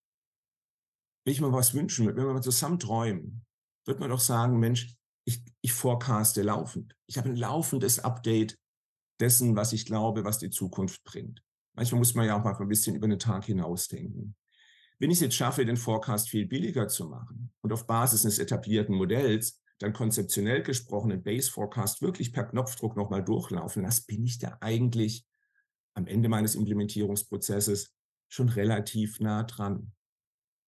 wenn 1.25 1.33
ich 1.33 1.41
mal 1.41 1.53
was 1.53 1.75
wünschen 1.75 2.07
würde, 2.07 2.19
wenn 2.19 2.27
wir 2.27 2.35
mal 2.35 2.43
zusammen 2.43 2.79
träumen, 2.79 3.45
wird 3.85 4.01
man 4.01 4.11
doch 4.11 4.21
sagen, 4.21 4.59
Mensch, 4.59 4.97
ich, 5.61 5.73
forecaste 5.73 6.43
laufend. 6.43 6.97
Ich 7.07 7.19
habe 7.19 7.29
ein 7.29 7.37
laufendes 7.37 7.99
Update 8.01 8.59
dessen, 9.21 9.57
was 9.57 9.73
ich 9.73 9.87
glaube, 9.87 10.25
was 10.25 10.39
die 10.39 10.51
Zukunft 10.51 11.05
bringt. 11.05 11.43
Manchmal 11.75 11.99
muss 11.99 12.15
man 12.15 12.27
ja 12.27 12.39
auch 12.39 12.45
mal 12.45 12.57
ein 12.57 12.69
bisschen 12.69 12.97
über 12.97 13.09
den 13.09 13.19
Tag 13.19 13.45
hinausdenken. 13.45 14.35
Wenn 14.99 15.11
ich 15.11 15.17
es 15.17 15.23
jetzt 15.23 15.37
schaffe, 15.37 15.65
den 15.65 15.77
Forecast 15.77 16.29
viel 16.29 16.47
billiger 16.47 16.89
zu 16.89 17.07
machen 17.07 17.53
und 17.63 17.73
auf 17.73 17.87
Basis 17.87 18.25
eines 18.25 18.39
etablierten 18.39 18.95
Modells 18.95 19.61
dann 19.79 19.95
konzeptionell 19.95 20.63
gesprochen 20.63 21.09
den 21.09 21.23
Base 21.23 21.51
Forecast 21.51 22.03
wirklich 22.03 22.33
per 22.33 22.45
Knopfdruck 22.45 22.97
nochmal 22.97 23.25
durchlaufen 23.25 23.83
lasse, 23.83 24.05
bin 24.07 24.23
ich 24.25 24.39
da 24.39 24.59
eigentlich 24.61 25.27
am 25.95 26.07
Ende 26.07 26.29
meines 26.29 26.55
Implementierungsprozesses 26.55 27.95
schon 28.29 28.51
relativ 28.51 29.21
nah 29.21 29.43
dran. 29.45 29.93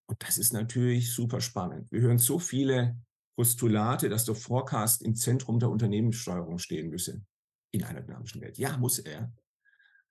Und 0.06 0.22
das 0.22 0.38
ist 0.38 0.52
natürlich 0.52 1.12
super 1.12 1.40
spannend. 1.40 1.90
Wir 1.92 2.00
hören 2.00 2.18
so 2.18 2.38
viele 2.38 2.96
Postulate, 3.36 4.08
dass 4.08 4.24
der 4.24 4.34
Forecast 4.34 5.02
im 5.02 5.14
Zentrum 5.14 5.58
der 5.58 5.70
Unternehmenssteuerung 5.70 6.58
stehen 6.58 6.90
müsse 6.90 7.22
in 7.72 7.84
einer 7.84 8.02
dynamischen 8.02 8.40
Welt. 8.40 8.58
Ja, 8.58 8.76
muss 8.76 8.98
er. 8.98 9.32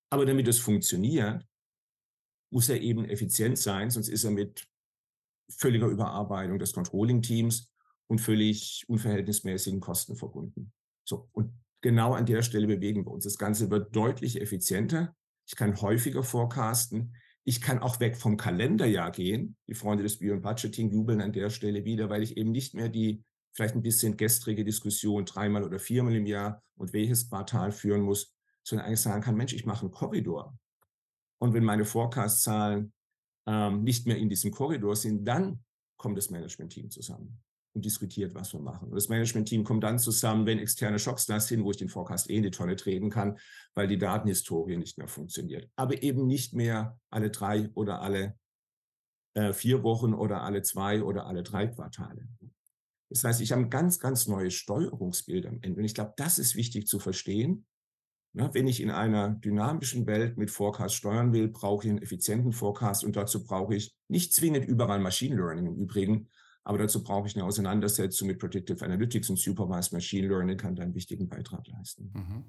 Aber 0.09 0.25
damit 0.25 0.47
es 0.47 0.59
funktioniert, 0.59 1.45
muss 2.51 2.69
er 2.69 2.81
eben 2.81 3.05
effizient 3.05 3.57
sein, 3.57 3.89
sonst 3.89 4.09
ist 4.09 4.23
er 4.23 4.31
mit 4.31 4.67
völliger 5.49 5.87
Überarbeitung 5.87 6.59
des 6.59 6.73
Controlling-Teams 6.73 7.71
und 8.07 8.19
völlig 8.19 8.83
unverhältnismäßigen 8.87 9.79
Kosten 9.79 10.15
verbunden. 10.15 10.73
So, 11.07 11.29
und 11.31 11.53
genau 11.81 12.13
an 12.13 12.25
der 12.25 12.41
Stelle 12.41 12.67
bewegen 12.67 13.05
wir 13.05 13.11
uns. 13.11 13.23
Das 13.23 13.37
Ganze 13.37 13.69
wird 13.69 13.95
deutlich 13.95 14.41
effizienter. 14.41 15.15
Ich 15.47 15.55
kann 15.55 15.79
häufiger 15.81 16.23
forecasten. 16.23 17.15
Ich 17.43 17.61
kann 17.61 17.79
auch 17.79 17.99
weg 17.99 18.17
vom 18.17 18.37
Kalenderjahr 18.37 19.11
gehen. 19.11 19.55
Die 19.67 19.73
Freunde 19.73 20.03
des 20.03 20.19
Bio- 20.19 20.33
und 20.33 20.41
Budgeting 20.41 20.91
jubeln 20.91 21.21
an 21.21 21.33
der 21.33 21.49
Stelle 21.49 21.85
wieder, 21.85 22.09
weil 22.09 22.23
ich 22.23 22.37
eben 22.37 22.51
nicht 22.51 22.73
mehr 22.73 22.89
die 22.89 23.23
vielleicht 23.53 23.75
ein 23.75 23.81
bisschen 23.81 24.15
gestrige 24.15 24.63
Diskussion 24.63 25.25
dreimal 25.25 25.63
oder 25.63 25.79
viermal 25.79 26.15
im 26.15 26.25
Jahr 26.25 26.63
und 26.75 26.93
welches 26.93 27.29
Quartal 27.29 27.71
führen 27.71 28.01
muss, 28.01 28.33
sondern 28.63 28.87
eigentlich 28.87 29.01
sagen 29.01 29.21
kann, 29.21 29.35
Mensch, 29.35 29.53
ich 29.53 29.65
mache 29.65 29.81
einen 29.81 29.91
Korridor. 29.91 30.57
Und 31.39 31.53
wenn 31.53 31.63
meine 31.63 31.83
Forecast-Zahlen 31.83 32.93
ähm, 33.47 33.83
nicht 33.83 34.05
mehr 34.05 34.17
in 34.17 34.29
diesem 34.29 34.51
Korridor 34.51 34.95
sind, 34.95 35.25
dann 35.25 35.63
kommt 35.97 36.17
das 36.17 36.29
Management-Team 36.29 36.89
zusammen 36.91 37.41
und 37.73 37.85
diskutiert, 37.85 38.35
was 38.35 38.53
wir 38.53 38.59
machen. 38.59 38.89
Und 38.89 38.95
das 38.95 39.09
Management-Team 39.09 39.63
kommt 39.63 39.83
dann 39.83 39.99
zusammen, 39.99 40.45
wenn 40.45 40.59
externe 40.59 40.99
Schocks 40.99 41.25
da 41.25 41.39
sind, 41.39 41.63
wo 41.63 41.71
ich 41.71 41.77
den 41.77 41.89
Forecast 41.89 42.29
eh 42.29 42.37
in 42.37 42.43
die 42.43 42.51
Tonne 42.51 42.75
treten 42.75 43.09
kann, 43.09 43.37
weil 43.73 43.87
die 43.87 43.97
Datenhistorie 43.97 44.77
nicht 44.77 44.97
mehr 44.97 45.07
funktioniert. 45.07 45.69
Aber 45.75 46.01
eben 46.03 46.27
nicht 46.27 46.53
mehr 46.53 46.99
alle 47.09 47.29
drei 47.29 47.69
oder 47.73 48.01
alle 48.01 48.35
äh, 49.33 49.53
vier 49.53 49.83
Wochen 49.83 50.13
oder 50.13 50.43
alle 50.43 50.61
zwei 50.61 51.01
oder 51.01 51.25
alle 51.25 51.43
drei 51.43 51.67
Quartale. 51.67 52.27
Das 53.09 53.23
heißt, 53.23 53.41
ich 53.41 53.51
habe 53.51 53.63
ein 53.63 53.69
ganz, 53.69 53.99
ganz 53.99 54.27
neues 54.27 54.53
Steuerungsbild 54.53 55.45
am 55.45 55.59
Ende. 55.61 55.79
Und 55.79 55.85
ich 55.85 55.93
glaube, 55.93 56.13
das 56.17 56.39
ist 56.39 56.55
wichtig 56.55 56.87
zu 56.87 56.99
verstehen. 56.99 57.65
Na, 58.33 58.53
wenn 58.53 58.67
ich 58.67 58.81
in 58.81 58.89
einer 58.89 59.29
dynamischen 59.29 60.07
Welt 60.07 60.37
mit 60.37 60.51
Forecast 60.51 60.95
steuern 60.95 61.33
will, 61.33 61.49
brauche 61.49 61.85
ich 61.85 61.89
einen 61.89 62.01
effizienten 62.01 62.53
Forecast 62.53 63.03
und 63.03 63.17
dazu 63.17 63.43
brauche 63.43 63.75
ich 63.75 63.93
nicht 64.07 64.33
zwingend 64.33 64.65
überall 64.65 64.99
Machine 64.99 65.35
Learning 65.35 65.65
im 65.65 65.75
Übrigen, 65.75 66.29
aber 66.63 66.77
dazu 66.77 67.03
brauche 67.03 67.27
ich 67.27 67.35
eine 67.35 67.45
Auseinandersetzung 67.45 68.27
mit 68.27 68.39
Predictive 68.39 68.83
Analytics 68.85 69.29
und 69.29 69.39
Supervised 69.39 69.93
Machine 69.93 70.27
Learning 70.27 70.57
kann 70.57 70.75
da 70.75 70.83
einen 70.83 70.93
wichtigen 70.93 71.27
Beitrag 71.27 71.67
leisten. 71.67 72.11
Mhm. 72.13 72.43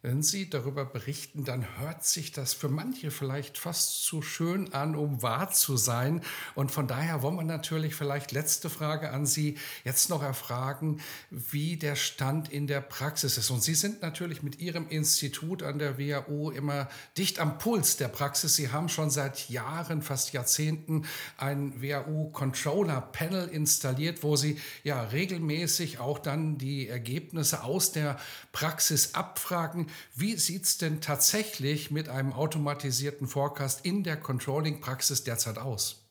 Wenn 0.00 0.22
Sie 0.22 0.48
darüber 0.48 0.84
berichten, 0.84 1.42
dann 1.42 1.76
hört 1.80 2.04
sich 2.04 2.30
das 2.30 2.54
für 2.54 2.68
manche 2.68 3.10
vielleicht 3.10 3.58
fast 3.58 4.04
zu 4.04 4.22
schön 4.22 4.72
an, 4.72 4.94
um 4.94 5.22
wahr 5.22 5.50
zu 5.50 5.76
sein. 5.76 6.22
Und 6.54 6.70
von 6.70 6.86
daher 6.86 7.20
wollen 7.22 7.34
wir 7.34 7.42
natürlich 7.42 7.96
vielleicht 7.96 8.30
letzte 8.30 8.70
Frage 8.70 9.10
an 9.10 9.26
Sie 9.26 9.58
jetzt 9.82 10.08
noch 10.08 10.22
erfragen, 10.22 11.00
wie 11.30 11.76
der 11.76 11.96
Stand 11.96 12.48
in 12.48 12.68
der 12.68 12.80
Praxis 12.80 13.38
ist. 13.38 13.50
Und 13.50 13.60
Sie 13.60 13.74
sind 13.74 14.00
natürlich 14.00 14.44
mit 14.44 14.60
Ihrem 14.60 14.86
Institut 14.88 15.64
an 15.64 15.80
der 15.80 15.98
WHU 15.98 16.52
immer 16.52 16.88
dicht 17.16 17.40
am 17.40 17.58
Puls 17.58 17.96
der 17.96 18.06
Praxis. 18.06 18.54
Sie 18.54 18.70
haben 18.70 18.88
schon 18.88 19.10
seit 19.10 19.48
Jahren, 19.48 20.02
fast 20.02 20.32
Jahrzehnten 20.32 21.06
ein 21.38 21.82
WHU 21.82 22.30
Controller 22.30 23.00
Panel 23.00 23.48
installiert, 23.48 24.22
wo 24.22 24.36
Sie 24.36 24.60
ja 24.84 25.02
regelmäßig 25.02 25.98
auch 25.98 26.20
dann 26.20 26.56
die 26.56 26.86
Ergebnisse 26.86 27.64
aus 27.64 27.90
der 27.90 28.16
Praxis 28.52 29.16
abfragen. 29.16 29.87
Wie 30.14 30.36
sieht 30.36 30.64
es 30.64 30.78
denn 30.78 31.00
tatsächlich 31.00 31.90
mit 31.90 32.08
einem 32.08 32.32
automatisierten 32.32 33.26
Forecast 33.26 33.84
in 33.84 34.04
der 34.04 34.16
Controlling-Praxis 34.16 35.24
derzeit 35.24 35.58
aus? 35.58 36.08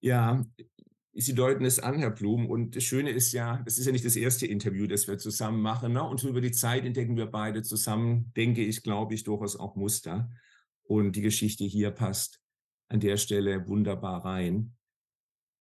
Ja, 0.00 0.44
Sie 1.20 1.34
deuten 1.34 1.64
es 1.64 1.80
an, 1.80 1.98
Herr 1.98 2.12
Blum. 2.12 2.46
Und 2.48 2.76
das 2.76 2.84
Schöne 2.84 3.10
ist 3.10 3.32
ja, 3.32 3.60
das 3.64 3.76
ist 3.76 3.86
ja 3.86 3.92
nicht 3.92 4.04
das 4.04 4.14
erste 4.14 4.46
Interview, 4.46 4.86
das 4.86 5.08
wir 5.08 5.18
zusammen 5.18 5.60
machen. 5.60 5.94
Ne? 5.94 6.02
Und 6.04 6.22
über 6.22 6.40
die 6.40 6.52
Zeit 6.52 6.84
entdecken 6.84 7.16
wir 7.16 7.26
beide 7.26 7.62
zusammen, 7.62 8.32
denke 8.36 8.64
ich, 8.64 8.84
glaube 8.84 9.14
ich, 9.14 9.24
durchaus 9.24 9.56
auch 9.56 9.74
Muster. 9.74 10.30
Und 10.84 11.16
die 11.16 11.22
Geschichte 11.22 11.64
hier 11.64 11.90
passt 11.90 12.40
an 12.88 13.00
der 13.00 13.16
Stelle 13.16 13.66
wunderbar 13.66 14.24
rein. 14.24 14.76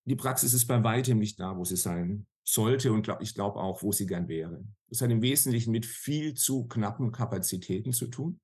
Die 0.05 0.15
Praxis 0.15 0.53
ist 0.53 0.67
bei 0.67 0.83
weitem 0.83 1.17
nicht 1.17 1.39
da, 1.39 1.57
wo 1.57 1.65
sie 1.65 1.75
sein 1.75 2.27
sollte 2.47 2.93
und 2.93 3.01
glaub, 3.01 3.21
ich 3.21 3.35
glaube 3.35 3.59
auch, 3.59 3.83
wo 3.83 3.91
sie 3.91 4.05
gern 4.05 4.29
wäre. 4.29 4.63
Das 4.87 5.01
hat 5.01 5.11
im 5.11 5.21
Wesentlichen 5.21 5.71
mit 5.71 5.85
viel 5.85 6.33
zu 6.33 6.65
knappen 6.67 7.11
Kapazitäten 7.11 7.91
zu 7.91 8.07
tun. 8.07 8.39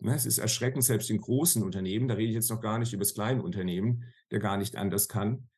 Es 0.00 0.26
ist 0.26 0.38
erschreckend, 0.38 0.84
selbst 0.84 1.10
in 1.10 1.20
großen 1.20 1.64
Unternehmen, 1.64 2.06
da 2.06 2.14
rede 2.14 2.28
ich 2.28 2.36
jetzt 2.36 2.50
noch 2.50 2.60
gar 2.60 2.78
nicht 2.78 2.92
über 2.92 3.00
das 3.00 3.14
kleine 3.14 3.42
Unternehmen, 3.42 4.04
der 4.30 4.38
gar 4.38 4.56
nicht 4.56 4.76
anders 4.76 5.08
kann, 5.08 5.48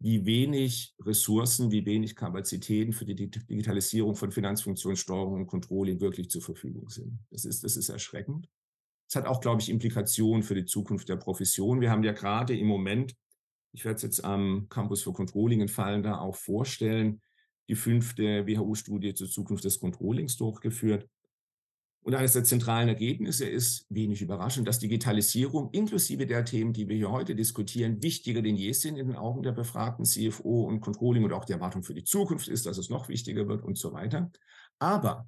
wie 0.00 0.26
wenig 0.26 0.96
Ressourcen, 1.00 1.70
wie 1.70 1.86
wenig 1.86 2.16
Kapazitäten 2.16 2.92
für 2.92 3.04
die 3.04 3.14
Digitalisierung 3.14 4.16
von 4.16 4.32
Finanzfunktionssteuerung 4.32 5.34
und 5.34 5.46
Controlling 5.46 6.00
wirklich 6.00 6.28
zur 6.28 6.42
Verfügung 6.42 6.88
sind. 6.88 7.20
Das 7.30 7.44
ist, 7.44 7.62
das 7.62 7.76
ist 7.76 7.88
erschreckend. 7.88 8.48
Es 9.08 9.14
hat 9.14 9.26
auch, 9.26 9.40
glaube 9.40 9.62
ich, 9.62 9.70
Implikationen 9.70 10.42
für 10.42 10.56
die 10.56 10.64
Zukunft 10.64 11.08
der 11.08 11.16
Profession. 11.16 11.80
Wir 11.80 11.92
haben 11.92 12.02
ja 12.02 12.12
gerade 12.12 12.58
im 12.58 12.66
Moment, 12.66 13.14
ich 13.74 13.84
werde 13.84 13.96
es 13.96 14.02
jetzt 14.02 14.24
am 14.24 14.68
Campus 14.68 15.02
für 15.02 15.12
Controlling 15.12 15.60
in 15.60 16.02
da 16.02 16.18
auch 16.18 16.36
vorstellen, 16.36 17.20
die 17.68 17.74
fünfte 17.74 18.46
WHO-Studie 18.46 19.14
zur 19.14 19.28
Zukunft 19.28 19.64
des 19.64 19.80
Controllings 19.80 20.36
durchgeführt. 20.36 21.08
Und 22.02 22.14
eines 22.14 22.34
der 22.34 22.44
zentralen 22.44 22.88
Ergebnisse 22.88 23.48
ist, 23.48 23.86
wenig 23.88 24.22
überraschend, 24.22 24.68
dass 24.68 24.78
Digitalisierung 24.78 25.70
inklusive 25.72 26.26
der 26.26 26.44
Themen, 26.44 26.72
die 26.72 26.86
wir 26.86 26.96
hier 26.96 27.10
heute 27.10 27.34
diskutieren, 27.34 28.00
wichtiger 28.02 28.42
denn 28.42 28.56
je 28.56 28.72
sind 28.72 28.96
in 28.96 29.08
den 29.08 29.16
Augen 29.16 29.42
der 29.42 29.52
befragten 29.52 30.04
CFO 30.04 30.64
und 30.64 30.80
Controlling 30.80 31.24
und 31.24 31.32
auch 31.32 31.46
die 31.46 31.54
Erwartung 31.54 31.82
für 31.82 31.94
die 31.94 32.04
Zukunft 32.04 32.46
ist, 32.46 32.66
dass 32.66 32.78
es 32.78 32.90
noch 32.90 33.08
wichtiger 33.08 33.48
wird 33.48 33.64
und 33.64 33.76
so 33.76 33.92
weiter. 33.92 34.30
Aber 34.78 35.26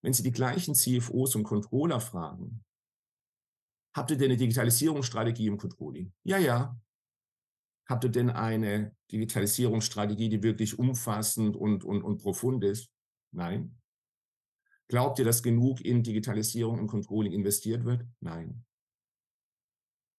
wenn 0.00 0.14
Sie 0.14 0.24
die 0.24 0.32
gleichen 0.32 0.74
CFOs 0.74 1.36
und 1.36 1.44
Controller 1.44 2.00
fragen, 2.00 2.64
habt 3.94 4.10
ihr 4.10 4.16
denn 4.16 4.30
eine 4.30 4.36
Digitalisierungsstrategie 4.36 5.46
im 5.46 5.58
Controlling? 5.58 6.12
Ja, 6.24 6.38
ja. 6.38 6.78
Habt 7.86 8.04
ihr 8.04 8.10
denn 8.10 8.30
eine 8.30 8.94
Digitalisierungsstrategie, 9.10 10.28
die 10.28 10.42
wirklich 10.42 10.78
umfassend 10.78 11.56
und, 11.56 11.84
und, 11.84 12.02
und 12.02 12.18
profund 12.18 12.64
ist? 12.64 12.90
Nein. 13.32 13.78
Glaubt 14.88 15.18
ihr, 15.18 15.24
dass 15.24 15.42
genug 15.42 15.80
in 15.80 16.02
Digitalisierung 16.02 16.78
und 16.78 16.86
Controlling 16.86 17.32
investiert 17.32 17.84
wird? 17.84 18.04
Nein. 18.20 18.64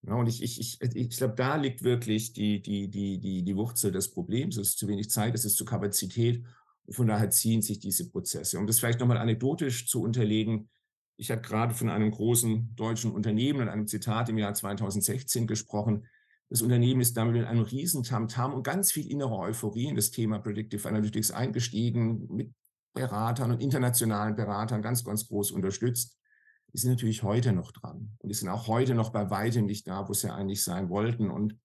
Ja, 0.06 0.16
und 0.16 0.28
ich, 0.28 0.44
ich, 0.44 0.60
ich, 0.60 0.96
ich 0.96 1.18
glaube, 1.18 1.36
da 1.36 1.56
liegt 1.56 1.84
wirklich 1.84 2.34
die, 2.34 2.62
die, 2.62 2.90
die, 2.90 3.20
die, 3.20 3.44
die 3.44 3.56
Wurzel 3.56 3.92
des 3.92 4.12
Problems. 4.12 4.58
Es 4.58 4.70
ist 4.70 4.80
zu 4.80 4.88
wenig 4.88 5.10
Zeit, 5.10 5.34
es 5.34 5.46
ist 5.46 5.56
zu 5.56 5.64
Kapazität. 5.64 6.44
Von 6.90 7.08
daher 7.08 7.30
ziehen 7.30 7.62
sich 7.62 7.80
diese 7.80 8.10
Prozesse. 8.10 8.60
Um 8.60 8.68
das 8.68 8.80
vielleicht 8.80 9.00
nochmal 9.00 9.18
anekdotisch 9.18 9.88
zu 9.88 10.02
unterlegen, 10.02 10.70
ich 11.18 11.32
habe 11.32 11.42
gerade 11.42 11.74
von 11.74 11.90
einem 11.90 12.12
großen 12.12 12.76
deutschen 12.76 13.12
Unternehmen 13.12 13.62
und 13.62 13.70
einem 13.70 13.88
Zitat 13.88 14.30
im 14.30 14.38
Jahr 14.38 14.54
2016 14.54 15.48
gesprochen. 15.48 16.08
Das 16.50 16.62
Unternehmen 16.62 17.02
ist 17.02 17.16
damit 17.18 17.36
mit 17.36 17.46
einem 17.46 17.64
riesen 17.64 18.04
Tamtam 18.04 18.54
und 18.54 18.64
ganz 18.64 18.92
viel 18.92 19.10
innere 19.10 19.38
Euphorie 19.38 19.88
in 19.88 19.96
das 19.96 20.12
Thema 20.12 20.40
Predictive 20.40 20.88
Analytics 20.88 21.32
eingestiegen, 21.32 22.28
mit 22.30 22.54
Beratern 22.94 23.52
und 23.52 23.62
internationalen 23.62 24.36
Beratern 24.36 24.82
ganz, 24.82 25.04
ganz 25.04 25.28
groß 25.28 25.52
unterstützt. 25.52 26.20
Die 26.74 26.78
sind 26.78 26.92
natürlich 26.92 27.24
heute 27.24 27.54
noch 27.54 27.72
dran. 27.72 28.16
Und 28.20 28.30
die 28.30 28.36
sind 28.36 28.50
auch 28.50 28.68
heute 28.68 28.94
noch 28.94 29.12
bei 29.12 29.30
weitem 29.30 29.66
nicht 29.66 29.88
da, 29.88 30.08
wo 30.08 30.14
sie 30.14 30.32
eigentlich 30.32 30.64
sein 30.64 30.90
wollten. 30.90 31.32
Und 31.32 31.58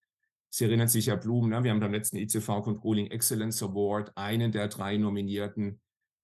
Sie 0.50 0.64
erinnern 0.64 0.88
sich 0.88 1.06
ja, 1.06 1.16
Blum, 1.16 1.50
ne? 1.50 1.62
wir 1.62 1.70
haben 1.70 1.80
beim 1.80 1.92
letzten 1.92 2.16
ICV 2.16 2.62
Controlling 2.62 3.08
Excellence 3.08 3.62
Award 3.62 4.16
einen 4.16 4.50
der 4.50 4.68
drei 4.68 4.96
Nominierten, 4.96 5.80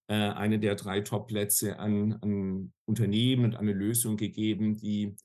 äh, 0.07 0.13
eine 0.13 0.59
der 0.59 0.75
drei 0.75 1.01
Top-Plätze 1.01 1.79
an, 1.79 2.13
an 2.21 2.73
Unternehmen 2.85 3.45
und 3.45 3.55
eine 3.55 3.73
Lösung 3.73 4.17
gegeben, 4.17 4.77
die 4.77 5.15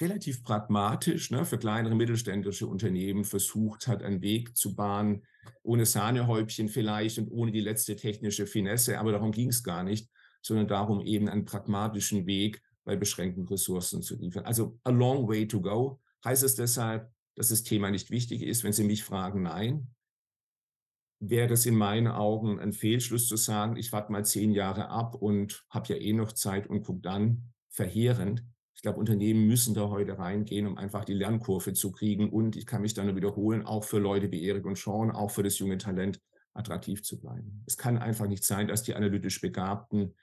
relativ 0.00 0.44
pragmatisch 0.44 1.30
ne, 1.30 1.44
für 1.44 1.58
kleinere 1.58 1.94
mittelständische 1.94 2.66
Unternehmen 2.66 3.24
versucht 3.24 3.88
hat, 3.88 4.02
einen 4.02 4.22
Weg 4.22 4.56
zu 4.56 4.74
bahnen, 4.74 5.24
ohne 5.62 5.86
Sahnehäubchen 5.86 6.68
vielleicht 6.68 7.18
und 7.18 7.30
ohne 7.30 7.52
die 7.52 7.60
letzte 7.60 7.96
technische 7.96 8.46
Finesse. 8.46 8.98
Aber 8.98 9.12
darum 9.12 9.32
ging 9.32 9.48
es 9.48 9.62
gar 9.62 9.82
nicht, 9.82 10.08
sondern 10.42 10.68
darum 10.68 11.00
eben 11.00 11.28
einen 11.28 11.44
pragmatischen 11.44 12.26
Weg 12.26 12.62
bei 12.84 12.96
beschränkten 12.96 13.46
Ressourcen 13.46 14.02
zu 14.02 14.16
liefern. 14.16 14.44
Also 14.44 14.78
a 14.84 14.90
long 14.90 15.28
way 15.28 15.46
to 15.46 15.60
go. 15.60 16.00
Heißt 16.24 16.42
es 16.42 16.54
deshalb, 16.54 17.10
dass 17.34 17.48
das 17.48 17.62
Thema 17.62 17.90
nicht 17.90 18.10
wichtig 18.10 18.42
ist? 18.42 18.64
Wenn 18.64 18.72
Sie 18.72 18.84
mich 18.84 19.04
fragen, 19.04 19.42
nein. 19.42 19.88
Wäre 21.20 21.54
es 21.54 21.66
in 21.66 21.74
meinen 21.74 22.06
Augen 22.06 22.60
ein 22.60 22.72
Fehlschluss 22.72 23.26
zu 23.26 23.36
sagen, 23.36 23.76
ich 23.76 23.92
warte 23.92 24.12
mal 24.12 24.24
zehn 24.24 24.52
Jahre 24.52 24.88
ab 24.88 25.16
und 25.16 25.64
habe 25.68 25.88
ja 25.88 25.96
eh 25.96 26.12
noch 26.12 26.32
Zeit 26.32 26.68
und 26.68 26.84
gucke 26.84 27.00
dann 27.00 27.52
verheerend. 27.70 28.44
Ich 28.76 28.82
glaube, 28.82 29.00
Unternehmen 29.00 29.48
müssen 29.48 29.74
da 29.74 29.88
heute 29.88 30.16
reingehen, 30.16 30.68
um 30.68 30.78
einfach 30.78 31.04
die 31.04 31.14
Lernkurve 31.14 31.72
zu 31.72 31.90
kriegen. 31.90 32.30
Und 32.30 32.54
ich 32.54 32.66
kann 32.66 32.82
mich 32.82 32.94
dann 32.94 33.06
nur 33.06 33.16
wiederholen, 33.16 33.66
auch 33.66 33.82
für 33.82 33.98
Leute 33.98 34.30
wie 34.30 34.44
Erik 34.44 34.64
und 34.64 34.78
Sean, 34.78 35.10
auch 35.10 35.32
für 35.32 35.42
das 35.42 35.58
junge 35.58 35.78
Talent 35.78 36.20
attraktiv 36.54 37.02
zu 37.02 37.18
bleiben. 37.18 37.64
Es 37.66 37.76
kann 37.76 37.98
einfach 37.98 38.28
nicht 38.28 38.44
sein, 38.44 38.68
dass 38.68 38.84
die 38.84 38.94
analytisch 38.94 39.40
Begabten, 39.40 40.14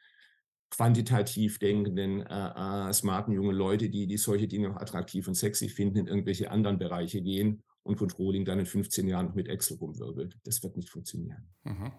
quantitativ 0.69 1.59
denkenden, 1.59 2.21
äh, 2.21 2.89
äh, 2.89 2.93
smarten 2.93 3.33
junge 3.33 3.53
Leute, 3.53 3.89
die, 3.89 4.07
die 4.07 4.17
solche 4.17 4.47
Dinge 4.47 4.71
auch 4.71 4.77
attraktiv 4.77 5.27
und 5.27 5.35
sexy 5.35 5.67
finden, 5.67 5.99
in 5.99 6.07
irgendwelche 6.07 6.49
anderen 6.49 6.79
Bereiche 6.79 7.21
gehen 7.21 7.63
und 7.85 7.97
Controlling 7.97 8.45
dann 8.45 8.57
in 8.57 8.65
15 8.65 9.07
Jahren 9.07 9.27
noch 9.27 9.35
mit 9.35 9.47
Excel 9.47 9.77
rumwirbelt. 9.77 10.35
Das 10.43 10.63
wird 10.63 10.75
nicht 10.75 10.89
funktionieren. 10.89 11.47
Mhm. 11.65 11.91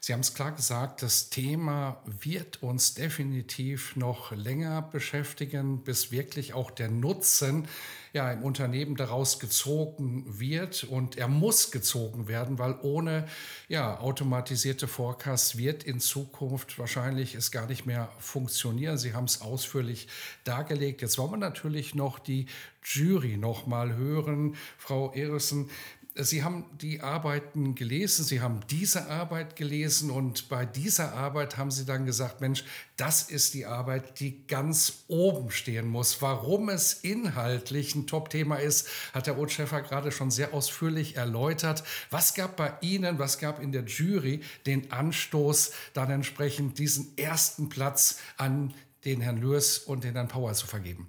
Sie 0.00 0.14
haben 0.14 0.20
es 0.20 0.32
klar 0.32 0.52
gesagt, 0.52 1.02
das 1.02 1.28
Thema 1.28 2.02
wird 2.06 2.62
uns 2.62 2.94
definitiv 2.94 3.94
noch 3.94 4.32
länger 4.32 4.80
beschäftigen, 4.80 5.84
bis 5.84 6.10
wirklich 6.10 6.54
auch 6.54 6.70
der 6.70 6.90
Nutzen 6.90 7.68
ja 8.14 8.32
im 8.32 8.42
Unternehmen 8.42 8.96
daraus 8.96 9.38
gezogen 9.38 10.24
wird 10.38 10.84
und 10.84 11.18
er 11.18 11.28
muss 11.28 11.70
gezogen 11.70 12.26
werden, 12.26 12.58
weil 12.58 12.78
ohne 12.80 13.26
ja 13.68 13.98
automatisierte 14.00 14.88
Forecasts 14.88 15.58
wird 15.58 15.84
in 15.84 16.00
Zukunft 16.00 16.78
wahrscheinlich 16.78 17.34
es 17.34 17.50
gar 17.50 17.66
nicht 17.66 17.84
mehr 17.84 18.08
funktionieren. 18.18 18.96
Sie 18.96 19.12
haben 19.12 19.24
es 19.24 19.42
ausführlich 19.42 20.08
dargelegt. 20.44 21.02
Jetzt 21.02 21.18
wollen 21.18 21.32
wir 21.32 21.36
natürlich 21.36 21.94
noch 21.94 22.18
die 22.18 22.46
Jury 22.84 23.36
noch 23.36 23.66
mal 23.66 23.96
hören. 23.96 24.56
Frau 24.78 25.12
Erissen, 25.12 25.70
Sie 26.16 26.44
haben 26.44 26.64
die 26.80 27.00
Arbeiten 27.00 27.74
gelesen, 27.74 28.24
Sie 28.24 28.40
haben 28.40 28.60
diese 28.70 29.10
Arbeit 29.10 29.56
gelesen 29.56 30.10
und 30.10 30.48
bei 30.48 30.64
dieser 30.64 31.12
Arbeit 31.14 31.56
haben 31.56 31.72
Sie 31.72 31.84
dann 31.84 32.06
gesagt, 32.06 32.40
Mensch, 32.40 32.64
das 32.96 33.22
ist 33.22 33.52
die 33.52 33.66
Arbeit, 33.66 34.20
die 34.20 34.46
ganz 34.46 35.04
oben 35.08 35.50
stehen 35.50 35.88
muss. 35.88 36.22
Warum 36.22 36.68
es 36.68 36.92
inhaltlich 36.92 37.96
ein 37.96 38.06
Top-Thema 38.06 38.56
ist, 38.56 38.88
hat 39.12 39.26
der 39.26 39.40
Otscheffer 39.40 39.82
gerade 39.82 40.12
schon 40.12 40.30
sehr 40.30 40.54
ausführlich 40.54 41.16
erläutert. 41.16 41.82
Was 42.10 42.34
gab 42.34 42.56
bei 42.56 42.72
Ihnen, 42.80 43.18
was 43.18 43.40
gab 43.40 43.60
in 43.60 43.72
der 43.72 43.82
Jury 43.82 44.40
den 44.66 44.92
Anstoß, 44.92 45.72
dann 45.94 46.10
entsprechend 46.12 46.78
diesen 46.78 47.18
ersten 47.18 47.68
Platz 47.68 48.20
an 48.36 48.72
den 49.04 49.20
Herrn 49.20 49.38
Lürs 49.38 49.78
und 49.78 50.04
den 50.04 50.14
Herrn 50.14 50.28
Power 50.28 50.52
zu 50.52 50.68
vergeben? 50.68 51.08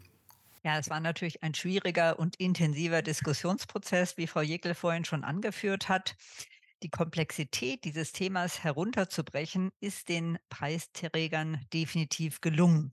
Ja, 0.65 0.80
es 0.80 0.89
war 0.89 0.99
natürlich 0.99 1.43
ein 1.43 1.54
schwieriger 1.54 2.17
und 2.17 2.38
intensiver 2.38 3.04
Diskussionsprozess, 3.04 4.17
wie 4.17 4.25
Frau 4.25 4.41
Jekyll 4.41 4.73
vorhin 4.73 5.06
schon 5.06 5.23
angeführt 5.23 5.89
hat. 5.89 6.15
Die 6.82 6.89
Komplexität 6.89 7.84
dieses 7.84 8.13
Themas 8.13 8.63
herunterzubrechen, 8.63 9.69
ist 9.80 10.10
den 10.10 10.39
Preisträgern 10.49 11.63
definitiv 11.71 12.41
gelungen. 12.41 12.91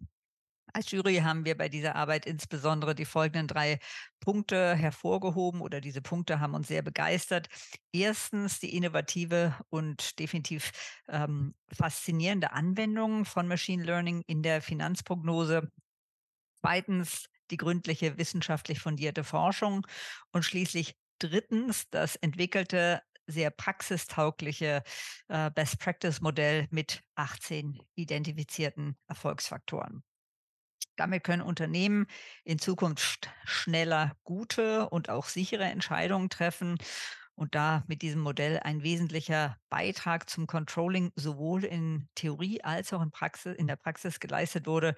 Als 0.75 0.91
Jury 0.91 1.17
haben 1.17 1.47
wir 1.47 1.57
bei 1.57 1.71
dieser 1.71 1.97
Arbeit 1.97 2.27
insbesondere 2.27 2.95
die 2.95 3.07
folgenden 3.07 3.49
drei 3.49 3.79
Punkte 4.21 4.75
hervorgehoben 4.75 5.63
oder 5.63 5.81
diese 5.81 6.03
Punkte 6.03 6.41
haben 6.41 6.53
uns 6.53 6.69
sehr 6.69 6.83
begeistert. 6.83 7.49
Erstens 7.91 8.61
die 8.61 8.77
innovative 8.77 9.57
und 9.71 10.19
definitiv 10.19 10.73
ähm, 11.09 11.55
faszinierende 11.73 12.53
Anwendung 12.53 13.25
von 13.25 13.49
Machine 13.49 13.83
Learning 13.83 14.23
in 14.27 14.43
der 14.43 14.61
Finanzprognose. 14.61 15.71
Zweitens 16.61 17.32
die 17.50 17.57
gründliche 17.57 18.18
wissenschaftlich 18.18 18.81
fundierte 18.81 19.24
Forschung 19.24 19.87
und 20.31 20.44
schließlich 20.44 20.96
drittens 21.18 21.88
das 21.90 22.16
entwickelte 22.16 23.02
sehr 23.26 23.50
praxistaugliche 23.50 24.83
äh, 25.28 25.50
Best-Practice-Modell 25.50 26.66
mit 26.70 27.02
18 27.14 27.81
identifizierten 27.94 28.96
Erfolgsfaktoren. 29.07 30.02
Damit 30.96 31.24
können 31.24 31.42
Unternehmen 31.42 32.07
in 32.44 32.59
Zukunft 32.59 33.31
schneller 33.44 34.16
gute 34.24 34.88
und 34.90 35.09
auch 35.09 35.26
sichere 35.26 35.64
Entscheidungen 35.64 36.28
treffen 36.28 36.76
und 37.35 37.55
da 37.55 37.83
mit 37.87 38.02
diesem 38.02 38.20
Modell 38.20 38.61
ein 38.61 38.83
wesentlicher 38.83 39.57
Beitrag 39.70 40.28
zum 40.28 40.46
Controlling 40.46 41.12
sowohl 41.16 41.64
in 41.64 42.09
Theorie 42.14 42.62
als 42.62 42.92
auch 42.92 43.00
in, 43.00 43.11
Praxis, 43.11 43.57
in 43.57 43.66
der 43.66 43.76
Praxis 43.76 44.20
geleistet 44.20 44.66
wurde, 44.66 44.94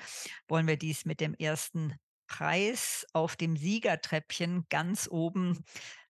wollen 0.49 0.67
wir 0.67 0.77
dies 0.77 1.05
mit 1.05 1.21
dem 1.21 1.35
ersten 1.35 1.95
Preis 2.27 3.07
auf 3.13 3.37
dem 3.37 3.57
Siegertreppchen 3.57 4.67
ganz 4.71 5.09
oben 5.11 5.65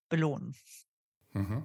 belohnen. 0.09 0.57
Mhm. 1.33 1.65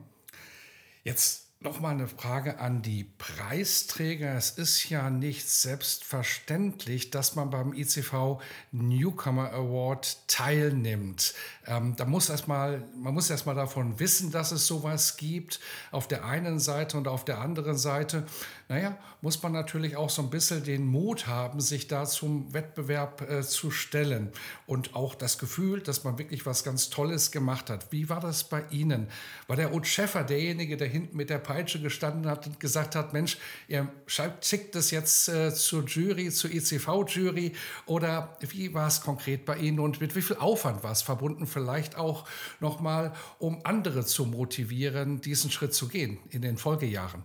Jetzt 1.04 1.50
Nochmal 1.62 1.92
eine 1.92 2.08
Frage 2.08 2.60
an 2.60 2.82
die 2.82 3.04
Preisträger. 3.04 4.34
Es 4.36 4.52
ist 4.52 4.90
ja 4.90 5.10
nicht 5.10 5.50
selbstverständlich, 5.50 7.10
dass 7.10 7.36
man 7.36 7.50
beim 7.50 7.74
ICV 7.74 8.40
Newcomer 8.72 9.52
Award 9.52 10.26
teilnimmt. 10.30 11.34
Ähm, 11.68 11.98
da 11.98 12.06
muss 12.06 12.30
erstmal, 12.30 12.88
man 12.96 13.14
muss 13.14 13.30
erstmal 13.30 13.56
davon 13.56 14.00
wissen, 14.00 14.32
dass 14.32 14.54
es 14.54 14.68
sowas 14.68 15.18
gibt, 15.18 15.60
auf 15.92 16.08
der 16.08 16.24
einen 16.24 16.60
Seite 16.60 16.96
und 16.96 17.10
auf 17.10 17.26
der 17.26 17.40
anderen 17.40 17.78
Seite 17.78 18.26
naja, 18.70 18.96
muss 19.22 19.42
man 19.42 19.52
natürlich 19.52 19.98
auch 19.98 20.12
so 20.12 20.22
ein 20.22 20.30
bisschen 20.30 20.64
den 20.64 20.86
Mut 20.86 21.26
haben, 21.26 21.60
sich 21.60 21.88
da 21.88 22.06
zum 22.06 22.54
Wettbewerb 22.54 23.28
äh, 23.28 23.42
zu 23.42 23.72
stellen 23.72 24.32
und 24.68 24.96
auch 24.96 25.16
das 25.16 25.40
Gefühl, 25.40 25.82
dass 25.82 26.04
man 26.04 26.20
wirklich 26.20 26.46
was 26.46 26.64
ganz 26.64 26.92
Tolles 26.92 27.32
gemacht 27.32 27.72
hat. 27.72 27.92
Wie 27.92 28.10
war 28.10 28.20
das 28.20 28.44
bei 28.44 28.64
Ihnen? 28.70 29.08
War 29.48 29.56
der 29.56 29.74
Ut 29.74 29.88
Schäffer 29.88 30.24
derjenige, 30.24 30.78
der 30.78 30.88
hinten 30.88 31.18
mit 31.18 31.32
der 31.32 31.40
Peitsche 31.40 31.82
gestanden 31.82 32.30
hat 32.30 32.46
und 32.46 32.60
gesagt 32.60 32.94
hat, 32.94 33.12
Mensch, 33.12 33.40
ihr 33.68 33.92
schickt 34.06 34.76
das 34.76 34.92
jetzt 34.92 35.30
äh, 35.30 35.52
zur 35.52 35.86
Jury, 35.86 36.30
zur 36.30 36.52
ECV-Jury 36.52 37.54
oder 37.88 38.38
wie 38.52 38.72
war 38.76 38.88
es 38.88 39.02
konkret 39.02 39.46
bei 39.46 39.58
Ihnen 39.58 39.80
und 39.80 40.00
mit 40.00 40.16
wie 40.16 40.22
viel 40.22 40.38
Aufwand 40.38 40.84
war 40.84 40.92
es 40.92 41.02
verbunden, 41.02 41.48
vielleicht 41.48 41.98
auch 41.98 42.28
nochmal, 42.60 43.14
um 43.40 43.62
andere 43.64 44.06
zu 44.06 44.26
motivieren, 44.26 45.22
diesen 45.22 45.50
Schritt 45.50 45.74
zu 45.74 45.88
gehen 45.88 46.20
in 46.30 46.44
den 46.44 46.58
Folgejahren? 46.58 47.24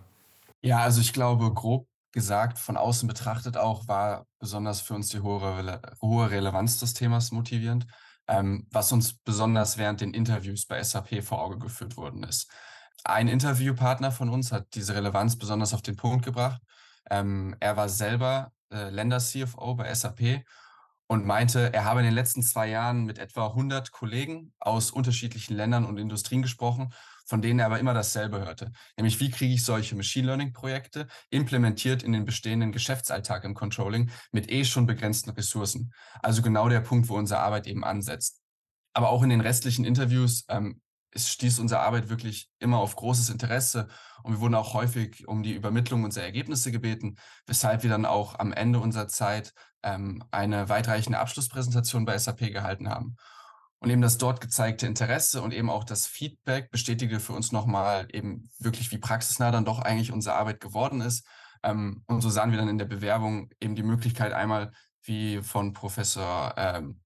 Ja, 0.61 0.79
also 0.79 1.01
ich 1.01 1.13
glaube, 1.13 1.53
grob 1.53 1.87
gesagt, 2.11 2.57
von 2.57 2.77
außen 2.77 3.07
betrachtet 3.07 3.57
auch, 3.57 3.87
war 3.87 4.25
besonders 4.39 4.81
für 4.81 4.93
uns 4.95 5.09
die 5.09 5.19
hohe, 5.19 5.81
hohe 6.01 6.31
Relevanz 6.31 6.79
des 6.79 6.93
Themas 6.93 7.31
motivierend, 7.31 7.85
ähm, 8.27 8.67
was 8.71 8.91
uns 8.91 9.13
besonders 9.19 9.77
während 9.77 10.01
den 10.01 10.13
Interviews 10.13 10.65
bei 10.65 10.81
SAP 10.81 11.21
vor 11.21 11.41
Auge 11.41 11.59
geführt 11.59 11.97
worden 11.97 12.23
ist. 12.23 12.49
Ein 13.03 13.27
Interviewpartner 13.27 14.11
von 14.11 14.29
uns 14.29 14.51
hat 14.51 14.73
diese 14.73 14.95
Relevanz 14.95 15.37
besonders 15.37 15.73
auf 15.73 15.81
den 15.81 15.97
Punkt 15.97 16.25
gebracht. 16.25 16.61
Ähm, 17.11 17.55
er 17.59 17.77
war 17.77 17.89
selber 17.89 18.51
äh, 18.71 18.89
Länder-CFO 18.89 19.75
bei 19.75 19.93
SAP 19.93 20.43
und 21.07 21.25
meinte, 21.25 21.73
er 21.73 21.83
habe 21.85 21.99
in 21.99 22.05
den 22.05 22.15
letzten 22.15 22.41
zwei 22.41 22.67
Jahren 22.67 23.05
mit 23.05 23.19
etwa 23.19 23.47
100 23.47 23.91
Kollegen 23.91 24.53
aus 24.59 24.89
unterschiedlichen 24.89 25.55
Ländern 25.55 25.85
und 25.85 25.97
Industrien 25.97 26.41
gesprochen, 26.41 26.93
von 27.25 27.41
denen 27.41 27.59
er 27.59 27.67
aber 27.67 27.79
immer 27.79 27.93
dasselbe 27.93 28.39
hörte. 28.39 28.71
Nämlich, 28.97 29.19
wie 29.19 29.29
kriege 29.29 29.53
ich 29.53 29.65
solche 29.65 29.95
Machine 29.95 30.27
Learning-Projekte 30.27 31.07
implementiert 31.29 32.03
in 32.03 32.13
den 32.13 32.25
bestehenden 32.25 32.71
Geschäftsalltag 32.71 33.43
im 33.43 33.53
Controlling 33.53 34.11
mit 34.31 34.51
eh 34.51 34.63
schon 34.63 34.85
begrenzten 34.85 35.31
Ressourcen? 35.31 35.93
Also 36.21 36.41
genau 36.41 36.69
der 36.69 36.81
Punkt, 36.81 37.09
wo 37.09 37.15
unsere 37.15 37.41
Arbeit 37.41 37.67
eben 37.67 37.83
ansetzt. 37.83 38.41
Aber 38.93 39.09
auch 39.09 39.23
in 39.23 39.29
den 39.29 39.41
restlichen 39.41 39.83
Interviews 39.83 40.45
ähm, 40.47 40.81
es 41.15 41.29
stieß 41.29 41.59
unsere 41.59 41.79
Arbeit 41.79 42.09
wirklich 42.09 42.51
immer 42.59 42.77
auf 42.77 42.97
großes 42.97 43.29
Interesse 43.29 43.87
und 44.23 44.33
wir 44.33 44.39
wurden 44.41 44.55
auch 44.55 44.73
häufig 44.73 45.27
um 45.27 45.43
die 45.43 45.53
Übermittlung 45.53 46.03
unserer 46.03 46.25
Ergebnisse 46.25 46.71
gebeten, 46.71 47.15
weshalb 47.47 47.83
wir 47.83 47.89
dann 47.89 48.05
auch 48.05 48.37
am 48.37 48.51
Ende 48.51 48.79
unserer 48.79 49.07
Zeit 49.07 49.53
ähm, 49.81 50.23
eine 50.31 50.67
weitreichende 50.67 51.19
Abschlusspräsentation 51.19 52.05
bei 52.05 52.17
SAP 52.17 52.51
gehalten 52.51 52.89
haben. 52.89 53.15
Und 53.85 53.91
eben 53.91 54.01
das 54.01 54.17
dort 54.17 54.41
gezeigte 54.41 54.87
Interesse 54.87 55.43
und 55.43 55.53
eben 55.53 55.69
auch 55.69 55.83
das 55.83 56.07
Feedback 56.07 56.71
bestätigte 56.71 57.19
für 57.19 57.33
uns 57.33 57.51
nochmal 57.51 58.07
eben 58.11 58.49
wirklich, 58.57 58.91
wie 58.91 58.97
praxisnah 58.97 59.51
dann 59.51 59.63
doch 59.63 59.77
eigentlich 59.77 60.11
unsere 60.11 60.35
Arbeit 60.35 60.59
geworden 60.59 61.01
ist. 61.01 61.23
Ähm, 61.61 62.01
und 62.07 62.21
so 62.21 62.31
sahen 62.31 62.49
wir 62.49 62.57
dann 62.57 62.67
in 62.67 62.79
der 62.79 62.85
Bewerbung 62.85 63.51
eben 63.61 63.75
die 63.75 63.83
Möglichkeit 63.83 64.33
einmal, 64.33 64.71
wie 65.03 65.43
von 65.43 65.73
Professor 65.73 66.55
ähm, 66.57 66.99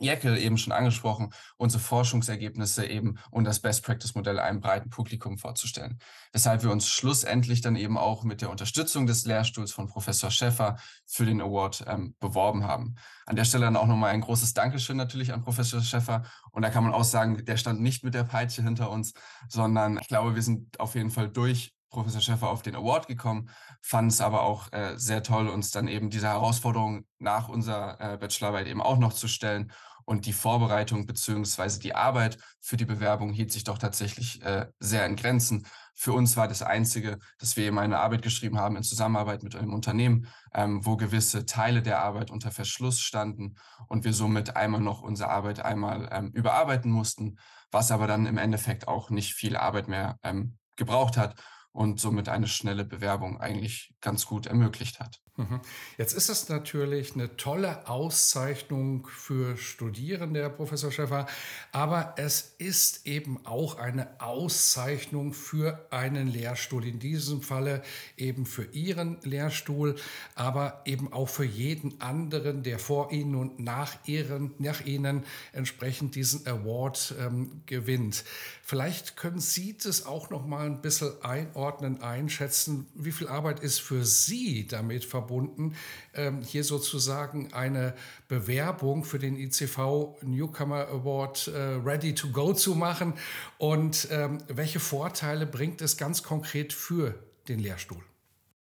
Jeckel 0.00 0.36
eben 0.38 0.58
schon 0.58 0.72
angesprochen, 0.72 1.32
unsere 1.56 1.82
Forschungsergebnisse 1.82 2.86
eben 2.86 3.18
und 3.30 3.44
das 3.44 3.60
Best-Practice-Modell 3.60 4.38
einem 4.38 4.60
breiten 4.60 4.90
Publikum 4.90 5.38
vorzustellen. 5.38 5.98
Weshalb 6.32 6.62
wir 6.62 6.70
uns 6.70 6.88
schlussendlich 6.88 7.60
dann 7.60 7.76
eben 7.76 7.98
auch 7.98 8.24
mit 8.24 8.40
der 8.42 8.50
Unterstützung 8.50 9.06
des 9.06 9.24
Lehrstuhls 9.24 9.72
von 9.72 9.86
Professor 9.86 10.30
Schäffer 10.30 10.76
für 11.06 11.26
den 11.26 11.40
Award 11.40 11.84
ähm, 11.86 12.14
beworben 12.18 12.64
haben. 12.64 12.94
An 13.26 13.36
der 13.36 13.44
Stelle 13.44 13.66
dann 13.66 13.76
auch 13.76 13.86
nochmal 13.86 14.10
ein 14.10 14.22
großes 14.22 14.54
Dankeschön 14.54 14.96
natürlich 14.96 15.32
an 15.32 15.42
Professor 15.42 15.80
Schäffer. 15.80 16.24
Und 16.50 16.62
da 16.62 16.70
kann 16.70 16.84
man 16.84 16.92
auch 16.92 17.04
sagen, 17.04 17.44
der 17.44 17.56
stand 17.56 17.80
nicht 17.80 18.02
mit 18.04 18.14
der 18.14 18.24
Peitsche 18.24 18.62
hinter 18.62 18.90
uns, 18.90 19.12
sondern 19.48 19.98
ich 20.00 20.08
glaube, 20.08 20.34
wir 20.34 20.42
sind 20.42 20.80
auf 20.80 20.94
jeden 20.94 21.10
Fall 21.10 21.28
durch 21.28 21.72
Professor 21.90 22.20
Schäffer 22.20 22.48
auf 22.48 22.62
den 22.62 22.76
Award 22.76 23.08
gekommen, 23.08 23.50
fand 23.82 24.12
es 24.12 24.20
aber 24.20 24.42
auch 24.42 24.72
äh, 24.72 24.96
sehr 24.96 25.22
toll, 25.22 25.48
uns 25.48 25.70
dann 25.72 25.88
eben 25.88 26.08
diese 26.08 26.28
Herausforderung 26.28 27.04
nach 27.18 27.48
unserer 27.48 28.00
äh, 28.00 28.16
Bachelorarbeit 28.16 28.68
eben 28.68 28.80
auch 28.80 28.98
noch 28.98 29.12
zu 29.12 29.28
stellen 29.28 29.72
und 30.10 30.26
die 30.26 30.32
Vorbereitung 30.32 31.06
beziehungsweise 31.06 31.78
die 31.78 31.94
Arbeit 31.94 32.36
für 32.58 32.76
die 32.76 32.84
Bewerbung 32.84 33.32
hielt 33.32 33.52
sich 33.52 33.62
doch 33.62 33.78
tatsächlich 33.78 34.42
äh, 34.42 34.66
sehr 34.80 35.06
in 35.06 35.14
Grenzen. 35.14 35.68
Für 35.94 36.14
uns 36.14 36.36
war 36.36 36.48
das 36.48 36.62
Einzige, 36.62 37.20
dass 37.38 37.56
wir 37.56 37.64
eben 37.64 37.78
eine 37.78 38.00
Arbeit 38.00 38.22
geschrieben 38.22 38.58
haben 38.58 38.74
in 38.74 38.82
Zusammenarbeit 38.82 39.44
mit 39.44 39.54
einem 39.54 39.72
Unternehmen, 39.72 40.26
ähm, 40.52 40.84
wo 40.84 40.96
gewisse 40.96 41.46
Teile 41.46 41.80
der 41.80 42.02
Arbeit 42.02 42.32
unter 42.32 42.50
Verschluss 42.50 43.00
standen 43.00 43.54
und 43.86 44.02
wir 44.02 44.12
somit 44.12 44.56
einmal 44.56 44.80
noch 44.80 45.00
unsere 45.00 45.30
Arbeit 45.30 45.60
einmal 45.60 46.08
ähm, 46.10 46.32
überarbeiten 46.32 46.90
mussten, 46.90 47.38
was 47.70 47.92
aber 47.92 48.08
dann 48.08 48.26
im 48.26 48.36
Endeffekt 48.36 48.88
auch 48.88 49.10
nicht 49.10 49.34
viel 49.34 49.56
Arbeit 49.56 49.86
mehr 49.86 50.18
ähm, 50.24 50.58
gebraucht 50.74 51.16
hat 51.16 51.40
und 51.70 52.00
somit 52.00 52.28
eine 52.28 52.48
schnelle 52.48 52.84
Bewerbung 52.84 53.40
eigentlich 53.40 53.94
ganz 54.00 54.26
gut 54.26 54.48
ermöglicht 54.48 54.98
hat. 54.98 55.20
Mhm. 55.40 55.60
Jetzt 55.96 56.12
ist 56.12 56.28
es 56.28 56.50
natürlich 56.50 57.14
eine 57.14 57.34
tolle 57.38 57.88
Auszeichnung 57.88 59.06
für 59.06 59.56
Studierende, 59.56 60.40
Herr 60.40 60.50
Professor 60.50 60.92
Schäffer, 60.92 61.26
aber 61.72 62.14
es 62.18 62.54
ist 62.58 63.06
eben 63.06 63.46
auch 63.46 63.78
eine 63.78 64.20
Auszeichnung 64.20 65.32
für 65.32 65.86
einen 65.90 66.28
Lehrstuhl, 66.28 66.86
in 66.86 66.98
diesem 66.98 67.40
Falle 67.40 67.82
eben 68.18 68.44
für 68.44 68.64
Ihren 68.72 69.18
Lehrstuhl, 69.22 69.96
aber 70.34 70.82
eben 70.84 71.10
auch 71.10 71.30
für 71.30 71.44
jeden 71.44 72.02
anderen, 72.02 72.62
der 72.62 72.78
vor 72.78 73.10
Ihnen 73.10 73.34
und 73.34 73.60
nach, 73.60 73.96
Ihren, 74.04 74.52
nach 74.58 74.84
Ihnen 74.84 75.24
entsprechend 75.52 76.16
diesen 76.16 76.46
Award 76.46 77.14
ähm, 77.18 77.62
gewinnt. 77.64 78.24
Vielleicht 78.62 79.16
können 79.16 79.40
Sie 79.40 79.76
das 79.78 80.04
auch 80.04 80.28
noch 80.28 80.46
mal 80.46 80.66
ein 80.66 80.82
bisschen 80.82 81.12
einordnen, 81.22 82.02
einschätzen, 82.02 82.86
wie 82.94 83.12
viel 83.12 83.28
Arbeit 83.28 83.60
ist 83.60 83.80
für 83.80 84.04
Sie 84.04 84.66
damit 84.66 85.06
verbunden? 85.06 85.29
Verbunden, 85.30 85.74
ähm, 86.14 86.42
hier 86.42 86.64
sozusagen 86.64 87.52
eine 87.52 87.94
Bewerbung 88.28 89.04
für 89.04 89.18
den 89.18 89.36
ICV 89.36 90.22
Newcomer 90.22 90.88
Award 90.88 91.48
äh, 91.48 91.58
ready 91.84 92.14
to 92.14 92.28
go 92.28 92.52
zu 92.52 92.74
machen 92.74 93.14
und 93.58 94.08
ähm, 94.10 94.38
welche 94.48 94.80
Vorteile 94.80 95.46
bringt 95.46 95.80
es 95.82 95.96
ganz 95.96 96.22
konkret 96.22 96.72
für 96.72 97.14
den 97.48 97.60
Lehrstuhl? 97.60 98.02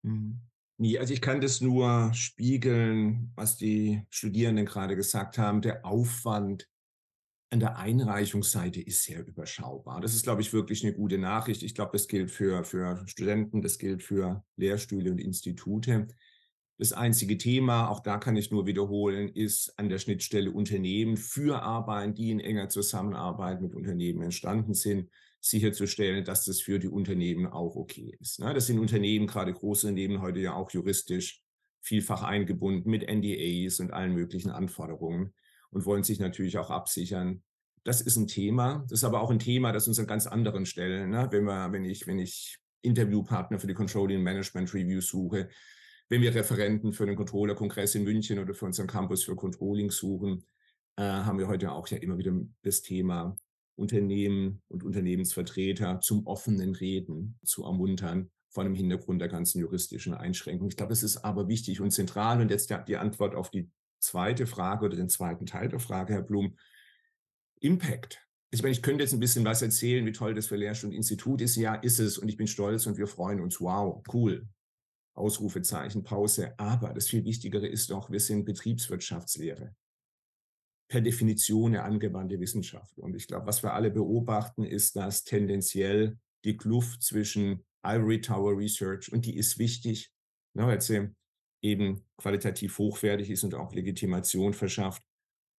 Mhm. 0.03 0.41
Nee, 0.79 0.99
also 0.99 1.15
ich 1.15 1.23
kann 1.23 1.41
das 1.41 1.63
nur 1.63 2.13
spiegeln, 2.13 3.33
was 3.35 3.57
die 3.57 4.03
Studierenden 4.11 4.67
gerade 4.67 4.95
gesagt 4.95 5.39
haben. 5.39 5.63
Der 5.63 5.87
Aufwand 5.87 6.69
an 7.51 7.61
der 7.61 7.79
Einreichungsseite 7.79 8.83
ist 8.83 9.05
sehr 9.05 9.27
überschaubar. 9.27 10.01
Das 10.01 10.15
ist, 10.15 10.25
glaube 10.25 10.43
ich, 10.43 10.53
wirklich 10.53 10.85
eine 10.85 10.95
gute 10.95 11.17
Nachricht. 11.17 11.63
Ich 11.63 11.75
glaube, 11.75 11.93
das 11.93 12.09
gilt 12.09 12.31
für, 12.31 12.65
für 12.65 13.03
Studenten, 13.07 13.63
das 13.63 13.79
gilt 13.79 14.03
für 14.03 14.45
Lehrstühle 14.57 15.11
und 15.11 15.19
Institute. 15.19 16.09
Das 16.79 16.93
einzige 16.93 17.39
Thema, 17.39 17.89
auch 17.89 18.01
da 18.01 18.19
kann 18.19 18.37
ich 18.37 18.51
nur 18.51 18.67
wiederholen, 18.67 19.29
ist 19.29 19.79
an 19.79 19.89
der 19.89 19.99
Schnittstelle 19.99 20.51
Unternehmen 20.51 21.17
für 21.17 21.63
Arbeiten, 21.63 22.15
die 22.15 22.31
in 22.31 22.41
enger 22.41 22.69
Zusammenarbeit 22.69 23.63
mit 23.63 23.75
Unternehmen 23.75 24.21
entstanden 24.23 24.75
sind, 24.75 25.11
sicherzustellen, 25.41 26.25
dass 26.25 26.45
das 26.45 26.61
für 26.61 26.79
die 26.79 26.89
Unternehmen 26.89 27.47
auch 27.47 27.77
okay 27.77 28.17
ist. 28.21 28.41
Ne? 28.41 28.53
Das 28.53 28.67
sind 28.67 28.79
Unternehmen, 28.79 29.27
gerade 29.27 29.55
große 29.55 29.87
Unternehmen, 29.87 30.21
heute 30.21 30.41
ja 30.41 30.55
auch 30.55 30.71
juristisch 30.71 31.43
vielfach 31.81 32.23
eingebunden 32.23 32.91
mit 32.91 33.09
NDAs 33.09 33.81
und 33.81 33.93
allen 33.93 34.13
möglichen 34.13 34.51
Anforderungen 34.51 35.33
und 35.71 35.87
wollen 35.87 36.03
sich 36.03 36.19
natürlich 36.19 36.59
auch 36.59 36.71
absichern. 36.71 37.43
Das 37.85 38.01
ist 38.03 38.17
ein 38.17 38.27
Thema. 38.27 38.85
Das 38.89 39.01
ist 39.01 39.05
aber 39.05 39.23
auch 39.23 39.31
ein 39.31 39.39
Thema, 39.39 39.73
das 39.73 39.89
uns 39.89 39.99
an 39.99 40.07
ganz 40.07 40.27
anderen 40.27 40.67
Stellen, 40.67 41.11
ne? 41.11 41.29
wenn, 41.31 41.45
wir, 41.45 41.73
wenn 41.73 41.85
ich, 41.85 42.07
wenn 42.07 42.19
ich 42.19 42.59
Interviewpartner 42.83 43.59
für 43.59 43.67
die 43.67 43.75
Controlling 43.75 44.23
Management 44.23 44.75
Review 44.75 45.01
suche, 45.01 45.49
wenn 46.09 46.23
wir 46.23 46.35
Referenten 46.35 46.93
für 46.93 47.07
den 47.07 47.17
Controller-Kongress 47.17 47.95
in 47.95 48.05
München 48.05 48.39
oder 48.39 48.55
für 48.55 48.67
unseren 48.67 48.87
Campus 48.87 49.25
für 49.25 49.37
Controlling 49.37 49.91
suchen, 49.91 50.45
äh, 50.97 51.03
haben 51.03 51.39
wir 51.39 51.49
heute 51.49 51.73
auch 51.73 51.89
ja 51.89 51.99
immer 51.99 52.19
wieder 52.19 52.33
das 52.63 52.83
Thema 52.83 53.37
Unternehmen 53.75 54.63
und 54.69 54.83
Unternehmensvertreter 54.83 56.01
zum 56.01 56.27
offenen 56.27 56.75
Reden 56.75 57.39
zu 57.45 57.65
ermuntern, 57.65 58.31
vor 58.49 58.65
dem 58.65 58.75
Hintergrund 58.75 59.21
der 59.21 59.29
ganzen 59.29 59.61
juristischen 59.61 60.15
Einschränkungen. 60.15 60.71
Ich 60.71 60.77
glaube, 60.77 60.93
es 60.93 61.03
ist 61.03 61.19
aber 61.19 61.49
wichtig 61.49 61.81
und 61.81 61.91
zentral. 61.91 62.41
Und 62.41 62.51
jetzt 62.51 62.73
die 62.89 62.97
Antwort 62.97 63.35
auf 63.35 63.51
die 63.51 63.69
zweite 63.99 64.47
Frage 64.47 64.87
oder 64.87 64.97
den 64.97 65.11
zweiten 65.11 65.45
Teil 65.45 65.69
der 65.69 65.81
Frage, 65.81 66.15
Herr 66.15 66.23
Blum. 66.23 66.57
Impact. 67.61 68.23
Ich 68.51 68.63
meine, 68.63 68.73
ich 68.73 68.83
könnte 68.83 69.03
jetzt 69.03 69.13
ein 69.13 69.21
bisschen 69.21 69.45
was 69.45 69.61
erzählen, 69.61 70.07
wie 70.07 70.13
toll 70.13 70.35
das 70.35 70.47
für 70.47 70.57
Lehrstuhl 70.57 70.91
und 70.91 70.97
Institut 70.97 71.43
ist. 71.43 71.57
Ja, 71.57 71.75
ist 71.75 71.99
es. 71.99 72.17
Und 72.17 72.29
ich 72.29 72.37
bin 72.37 72.47
stolz 72.47 72.87
und 72.87 72.97
wir 72.97 73.07
freuen 73.07 73.41
uns. 73.41 73.61
Wow, 73.61 74.03
cool. 74.13 74.49
Ausrufezeichen, 75.17 76.05
Pause. 76.05 76.59
Aber 76.59 76.93
das 76.93 77.09
viel 77.09 77.25
Wichtigere 77.25 77.67
ist 77.67 77.91
doch, 77.91 78.11
wir 78.11 78.21
sind 78.21 78.45
Betriebswirtschaftslehre. 78.45 79.75
Per 80.89 81.01
Definition 81.01 81.75
eine 81.75 81.83
angewandte 81.83 82.39
Wissenschaft. 82.39 82.99
Und 82.99 83.17
ich 83.17 83.27
glaube, 83.27 83.47
was 83.47 83.63
wir 83.63 83.75
alle 83.75 83.91
beobachten, 83.91 84.65
ist, 84.65 84.95
dass 84.97 85.25
tendenziell 85.25 86.19
die 86.45 86.57
Kluft 86.57 87.03
zwischen 87.03 87.65
Ivory 87.85 88.21
Tower 88.21 88.57
Research, 88.57 89.13
und 89.13 89.27
die 89.27 89.37
ist 89.37 89.59
wichtig, 89.59 90.13
ne, 90.55 90.67
weil 90.67 90.81
sie 90.81 91.11
eben 91.63 92.05
qualitativ 92.17 92.79
hochwertig 92.79 93.31
ist 93.31 93.45
und 93.45 93.55
auch 93.55 93.73
Legitimation 93.73 94.55
verschafft, 94.55 95.03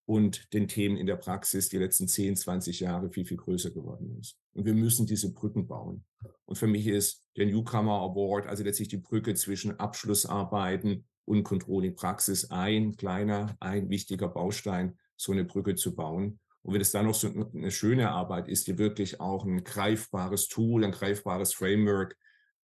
und 0.08 0.54
den 0.54 0.68
Themen 0.68 0.96
in 0.96 1.06
der 1.06 1.16
Praxis 1.16 1.68
die 1.68 1.76
letzten 1.76 2.08
10, 2.08 2.34
20 2.34 2.80
Jahre 2.80 3.10
viel, 3.10 3.26
viel 3.26 3.36
größer 3.36 3.70
geworden 3.70 4.16
ist. 4.18 4.38
Und 4.54 4.64
wir 4.64 4.72
müssen 4.72 5.06
diese 5.06 5.34
Brücken 5.34 5.66
bauen. 5.66 6.02
Und 6.46 6.56
für 6.56 6.66
mich 6.66 6.86
ist 6.86 7.26
der 7.36 7.44
Newcomer 7.44 8.00
Award, 8.00 8.46
also 8.46 8.64
letztlich 8.64 8.88
die 8.88 8.96
Brücke 8.96 9.34
zwischen 9.34 9.78
Abschlussarbeiten 9.78 11.04
und 11.26 11.44
Controlling-Praxis 11.44 12.50
ein 12.50 12.96
kleiner, 12.96 13.54
ein 13.60 13.90
wichtiger 13.90 14.28
Baustein, 14.28 14.96
so 15.18 15.32
eine 15.32 15.44
Brücke 15.44 15.74
zu 15.74 15.94
bauen. 15.94 16.40
Und 16.62 16.72
wenn 16.72 16.80
es 16.80 16.90
dann 16.90 17.04
noch 17.04 17.14
so 17.14 17.28
eine 17.28 17.70
schöne 17.70 18.10
Arbeit 18.10 18.48
ist, 18.48 18.66
die 18.66 18.78
wirklich 18.78 19.20
auch 19.20 19.44
ein 19.44 19.62
greifbares 19.62 20.48
Tool, 20.48 20.86
ein 20.86 20.92
greifbares 20.92 21.52
Framework, 21.52 22.16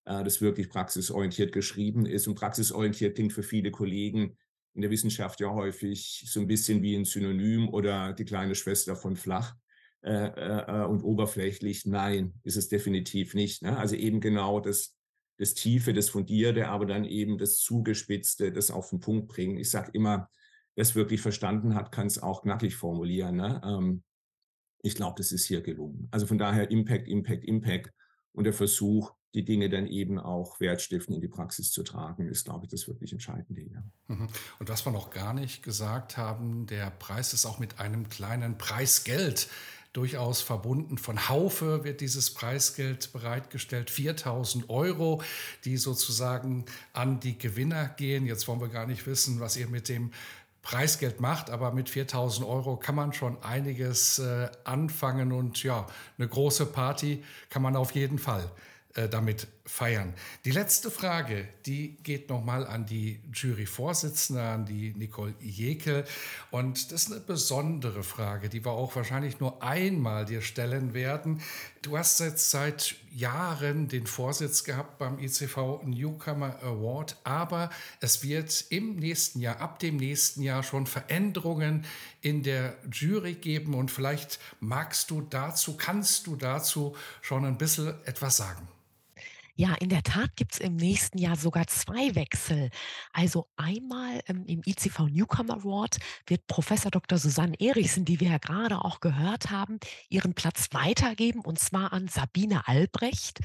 äh, 0.06 0.24
das 0.24 0.40
wirklich 0.40 0.70
praxisorientiert 0.70 1.52
geschrieben 1.52 2.06
ist. 2.06 2.26
Und 2.26 2.36
praxisorientiert 2.36 3.16
klingt 3.16 3.34
für 3.34 3.42
viele 3.42 3.70
Kollegen 3.70 4.38
in 4.74 4.82
der 4.82 4.90
Wissenschaft 4.90 5.40
ja 5.40 5.50
häufig 5.50 6.24
so 6.26 6.40
ein 6.40 6.46
bisschen 6.46 6.82
wie 6.82 6.96
ein 6.96 7.04
Synonym 7.04 7.68
oder 7.68 8.12
die 8.12 8.24
kleine 8.24 8.54
Schwester 8.54 8.96
von 8.96 9.16
flach 9.16 9.54
äh, 10.02 10.26
äh, 10.26 10.84
und 10.84 11.02
oberflächlich. 11.02 11.86
Nein, 11.86 12.34
ist 12.42 12.56
es 12.56 12.68
definitiv 12.68 13.34
nicht. 13.34 13.62
Ne? 13.62 13.76
Also 13.76 13.94
eben 13.94 14.20
genau 14.20 14.60
das, 14.60 14.96
das 15.38 15.54
Tiefe, 15.54 15.92
das 15.92 16.10
Fundierte, 16.10 16.68
aber 16.68 16.86
dann 16.86 17.04
eben 17.04 17.38
das 17.38 17.58
Zugespitzte, 17.58 18.52
das 18.52 18.70
auf 18.70 18.90
den 18.90 19.00
Punkt 19.00 19.28
bringen. 19.28 19.56
Ich 19.56 19.70
sage 19.70 19.90
immer, 19.94 20.28
wer 20.74 20.82
es 20.82 20.94
wirklich 20.94 21.20
verstanden 21.20 21.74
hat, 21.74 21.92
kann 21.92 22.08
es 22.08 22.22
auch 22.22 22.42
knackig 22.42 22.74
formulieren. 22.74 23.36
Ne? 23.36 23.62
Ähm, 23.64 24.02
ich 24.82 24.96
glaube, 24.96 25.14
das 25.16 25.32
ist 25.32 25.46
hier 25.46 25.62
gelungen. 25.62 26.08
Also 26.10 26.26
von 26.26 26.36
daher 26.36 26.70
Impact, 26.70 27.08
Impact, 27.08 27.44
Impact 27.44 27.90
und 28.32 28.44
der 28.44 28.52
Versuch, 28.52 29.14
die 29.34 29.44
Dinge 29.44 29.68
dann 29.68 29.86
eben 29.86 30.18
auch 30.18 30.60
wertstiftend 30.60 31.16
in 31.16 31.20
die 31.20 31.28
Praxis 31.28 31.72
zu 31.72 31.82
tragen, 31.82 32.28
ist, 32.28 32.44
glaube 32.44 32.64
ich, 32.64 32.70
das 32.70 32.86
wirklich 32.86 33.12
Entscheidende 33.12 33.60
hier. 33.60 33.82
Mhm. 34.08 34.28
Und 34.60 34.68
was 34.68 34.86
wir 34.86 34.92
noch 34.92 35.10
gar 35.10 35.34
nicht 35.34 35.62
gesagt 35.62 36.16
haben, 36.16 36.66
der 36.66 36.90
Preis 36.90 37.34
ist 37.34 37.44
auch 37.44 37.58
mit 37.58 37.80
einem 37.80 38.08
kleinen 38.08 38.58
Preisgeld 38.58 39.48
durchaus 39.92 40.40
verbunden. 40.40 40.98
Von 40.98 41.28
Haufe 41.28 41.84
wird 41.84 42.00
dieses 42.00 42.34
Preisgeld 42.34 43.12
bereitgestellt, 43.12 43.90
4000 43.90 44.68
Euro, 44.68 45.22
die 45.64 45.76
sozusagen 45.76 46.64
an 46.92 47.20
die 47.20 47.38
Gewinner 47.38 47.88
gehen. 47.88 48.26
Jetzt 48.26 48.48
wollen 48.48 48.60
wir 48.60 48.68
gar 48.68 48.86
nicht 48.86 49.06
wissen, 49.06 49.40
was 49.40 49.56
ihr 49.56 49.68
mit 49.68 49.88
dem 49.88 50.10
Preisgeld 50.62 51.20
macht, 51.20 51.50
aber 51.50 51.72
mit 51.72 51.90
4000 51.90 52.46
Euro 52.46 52.76
kann 52.76 52.94
man 52.94 53.12
schon 53.12 53.40
einiges 53.42 54.18
äh, 54.18 54.48
anfangen 54.64 55.30
und 55.30 55.62
ja, 55.62 55.86
eine 56.18 56.26
große 56.26 56.66
Party 56.66 57.22
kann 57.50 57.62
man 57.62 57.76
auf 57.76 57.92
jeden 57.92 58.18
Fall 58.18 58.50
äh, 58.94 59.08
damit 59.08 59.48
feiern. 59.66 60.14
Die 60.44 60.50
letzte 60.50 60.90
Frage, 60.90 61.48
die 61.66 61.96
geht 62.02 62.28
nochmal 62.28 62.66
an 62.66 62.86
die 62.86 63.18
Juryvorsitzende, 63.32 64.42
an 64.42 64.66
die 64.66 64.92
Nicole 64.94 65.34
Jekel. 65.40 66.04
Und 66.52 66.92
das 66.92 67.04
ist 67.04 67.12
eine 67.12 67.20
besondere 67.20 68.04
Frage, 68.04 68.48
die 68.48 68.64
wir 68.64 68.70
auch 68.70 68.94
wahrscheinlich 68.94 69.40
nur 69.40 69.62
einmal 69.62 70.26
dir 70.26 70.42
stellen 70.42 70.94
werden. 70.94 71.40
Du 71.82 71.98
hast 71.98 72.20
jetzt 72.20 72.50
seit 72.50 72.94
Jahren 73.10 73.88
den 73.88 74.06
Vorsitz 74.06 74.64
gehabt 74.64 74.98
beim 74.98 75.18
ICV 75.18 75.82
Newcomer 75.84 76.62
Award, 76.62 77.16
aber 77.24 77.70
es 78.00 78.22
wird 78.22 78.66
im 78.68 78.96
nächsten 78.96 79.40
Jahr, 79.40 79.60
ab 79.60 79.78
dem 79.78 79.96
nächsten 79.96 80.42
Jahr 80.42 80.62
schon 80.62 80.86
Veränderungen 80.86 81.84
in 82.20 82.42
der 82.42 82.76
Jury 82.92 83.34
geben. 83.34 83.74
Und 83.74 83.90
vielleicht 83.90 84.38
magst 84.60 85.10
du 85.10 85.22
dazu, 85.22 85.76
kannst 85.76 86.26
du 86.26 86.36
dazu 86.36 86.94
schon 87.22 87.44
ein 87.44 87.58
bisschen 87.58 87.94
etwas 88.04 88.36
sagen. 88.36 88.68
Ja, 89.56 89.74
in 89.74 89.88
der 89.88 90.02
Tat 90.02 90.34
gibt 90.34 90.54
es 90.54 90.58
im 90.58 90.74
nächsten 90.74 91.16
Jahr 91.16 91.36
sogar 91.36 91.68
zwei 91.68 92.16
Wechsel. 92.16 92.70
Also 93.12 93.46
einmal 93.56 94.20
ähm, 94.26 94.44
im 94.46 94.62
ICV 94.66 95.06
Newcomer 95.08 95.54
Award 95.54 95.98
wird 96.26 96.48
Professor 96.48 96.90
Dr. 96.90 97.18
Susanne 97.18 97.54
Erichsen, 97.60 98.04
die 98.04 98.18
wir 98.18 98.30
ja 98.30 98.38
gerade 98.38 98.84
auch 98.84 98.98
gehört 98.98 99.50
haben, 99.52 99.78
ihren 100.08 100.34
Platz 100.34 100.70
weitergeben 100.72 101.38
und 101.40 101.60
zwar 101.60 101.92
an 101.92 102.08
Sabine 102.08 102.66
Albrecht, 102.66 103.38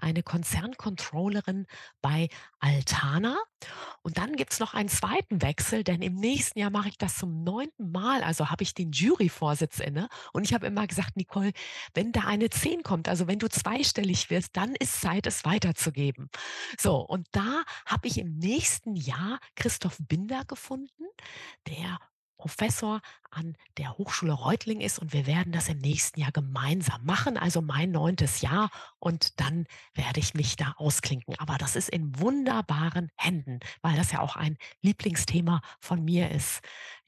eine 0.00 0.22
Konzerncontrollerin 0.22 1.66
bei 2.02 2.28
Altana. 2.58 3.36
Und 4.02 4.18
dann 4.18 4.36
gibt 4.36 4.52
es 4.52 4.60
noch 4.60 4.74
einen 4.74 4.88
zweiten 4.88 5.42
Wechsel, 5.42 5.84
denn 5.84 6.02
im 6.02 6.14
nächsten 6.14 6.58
Jahr 6.58 6.70
mache 6.70 6.88
ich 6.88 6.98
das 6.98 7.16
zum 7.16 7.44
neunten 7.44 7.90
Mal. 7.90 8.22
Also 8.22 8.50
habe 8.50 8.62
ich 8.62 8.74
den 8.74 8.92
Juryvorsitz 8.92 9.78
inne. 9.80 10.08
Und 10.32 10.44
ich 10.44 10.54
habe 10.54 10.66
immer 10.66 10.86
gesagt, 10.86 11.16
Nicole, 11.16 11.52
wenn 11.94 12.12
da 12.12 12.22
eine 12.22 12.50
10 12.50 12.82
kommt, 12.82 13.08
also 13.08 13.26
wenn 13.26 13.38
du 13.38 13.48
zweistellig 13.48 14.30
wirst, 14.30 14.56
dann 14.56 14.74
ist 14.74 15.00
Zeit, 15.00 15.26
es 15.26 15.44
weiterzugeben. 15.44 16.30
So, 16.78 16.96
und 16.96 17.28
da 17.32 17.62
habe 17.86 18.08
ich 18.08 18.18
im 18.18 18.38
nächsten 18.38 18.96
Jahr 18.96 19.38
Christoph 19.56 19.98
Binder 20.00 20.44
gefunden, 20.44 21.04
der 21.66 21.98
Professor 22.40 23.02
an 23.30 23.56
der 23.78 23.96
Hochschule 23.96 24.32
Reutling 24.32 24.80
ist 24.80 24.98
und 24.98 25.12
wir 25.12 25.26
werden 25.26 25.52
das 25.52 25.68
im 25.68 25.78
nächsten 25.78 26.20
Jahr 26.20 26.32
gemeinsam 26.32 27.04
machen, 27.04 27.36
also 27.36 27.62
mein 27.62 27.90
neuntes 27.90 28.40
Jahr 28.40 28.70
und 28.98 29.40
dann 29.40 29.66
werde 29.94 30.20
ich 30.20 30.34
mich 30.34 30.56
da 30.56 30.74
ausklinken. 30.76 31.34
Aber 31.38 31.56
das 31.58 31.76
ist 31.76 31.88
in 31.88 32.18
wunderbaren 32.18 33.10
Händen, 33.16 33.60
weil 33.82 33.96
das 33.96 34.12
ja 34.12 34.20
auch 34.20 34.36
ein 34.36 34.56
Lieblingsthema 34.82 35.62
von 35.78 36.04
mir 36.04 36.30
ist 36.30 36.60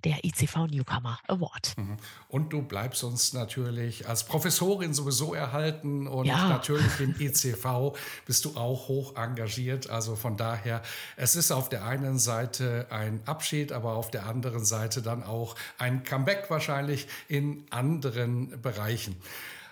der 0.05 0.25
ICV 0.25 0.67
Newcomer 0.69 1.19
Award. 1.29 1.75
Mhm. 1.77 1.97
Und 2.29 2.53
du 2.53 2.63
bleibst 2.63 3.05
uns 3.05 3.33
natürlich 3.33 4.09
als 4.09 4.25
Professorin 4.25 4.95
sowieso 4.95 5.35
erhalten 5.35 6.07
und 6.07 6.27
ja. 6.27 6.49
natürlich 6.49 7.01
im 7.01 7.15
ICV 7.19 7.97
bist 8.27 8.45
du 8.45 8.57
auch 8.57 8.89
hoch 8.89 9.17
engagiert. 9.17 9.91
Also 9.91 10.17
von 10.17 10.37
daher, 10.37 10.83
es 11.17 11.37
ist 11.37 11.53
auf 11.53 11.69
der 11.69 11.85
einen 11.85 12.19
Seite 12.19 12.87
ein 12.91 13.21
Abschied, 13.27 13.73
aber 13.73 13.95
auf 13.95 14.11
der 14.11 14.27
anderen 14.27 14.65
Seite 14.65 15.03
dann 15.03 15.23
auch 15.23 15.55
ein 15.79 16.03
Comeback 16.13 16.51
wahrscheinlich 16.51 17.09
in 17.27 17.65
anderen 17.71 18.61
Bereichen. 18.61 19.17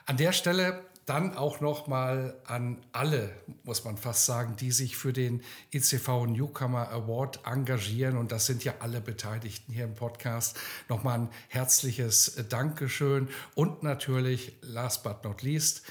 An 0.06 0.16
der 0.16 0.32
Stelle 0.32 0.82
dann 1.04 1.36
auch 1.36 1.60
noch 1.60 1.86
mal 1.86 2.34
an 2.46 2.78
alle, 2.92 3.30
muss 3.62 3.84
man 3.84 3.98
fast 3.98 4.24
sagen, 4.24 4.56
die 4.56 4.70
sich 4.70 4.96
für 4.96 5.12
den 5.12 5.42
ICV 5.74 6.28
Newcomer 6.28 6.88
Award 6.92 7.40
engagieren. 7.44 8.16
Und 8.16 8.32
das 8.32 8.46
sind 8.46 8.64
ja 8.64 8.72
alle 8.80 9.02
Beteiligten 9.02 9.70
hier 9.74 9.84
im 9.84 9.94
Podcast. 9.94 10.58
Nochmal 10.88 11.18
ein 11.18 11.28
herzliches 11.48 12.42
Dankeschön. 12.48 13.28
Und 13.54 13.82
natürlich, 13.82 14.56
last 14.62 15.02
but 15.02 15.22
not 15.24 15.42
least, 15.42 15.82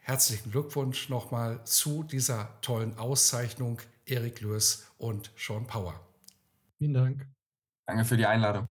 herzlichen 0.00 0.50
Glückwunsch 0.50 1.10
nochmal 1.10 1.62
zu 1.62 2.02
dieser 2.02 2.48
tollen 2.60 2.98
Auszeichnung, 2.98 3.80
Erik 4.04 4.40
Lewis 4.40 4.84
und 4.98 5.30
Sean 5.36 5.68
Power. 5.68 5.94
Vielen 6.78 6.94
Dank. 6.94 7.28
Danke 7.86 8.04
für 8.04 8.16
die 8.16 8.26
Einladung. 8.26 8.66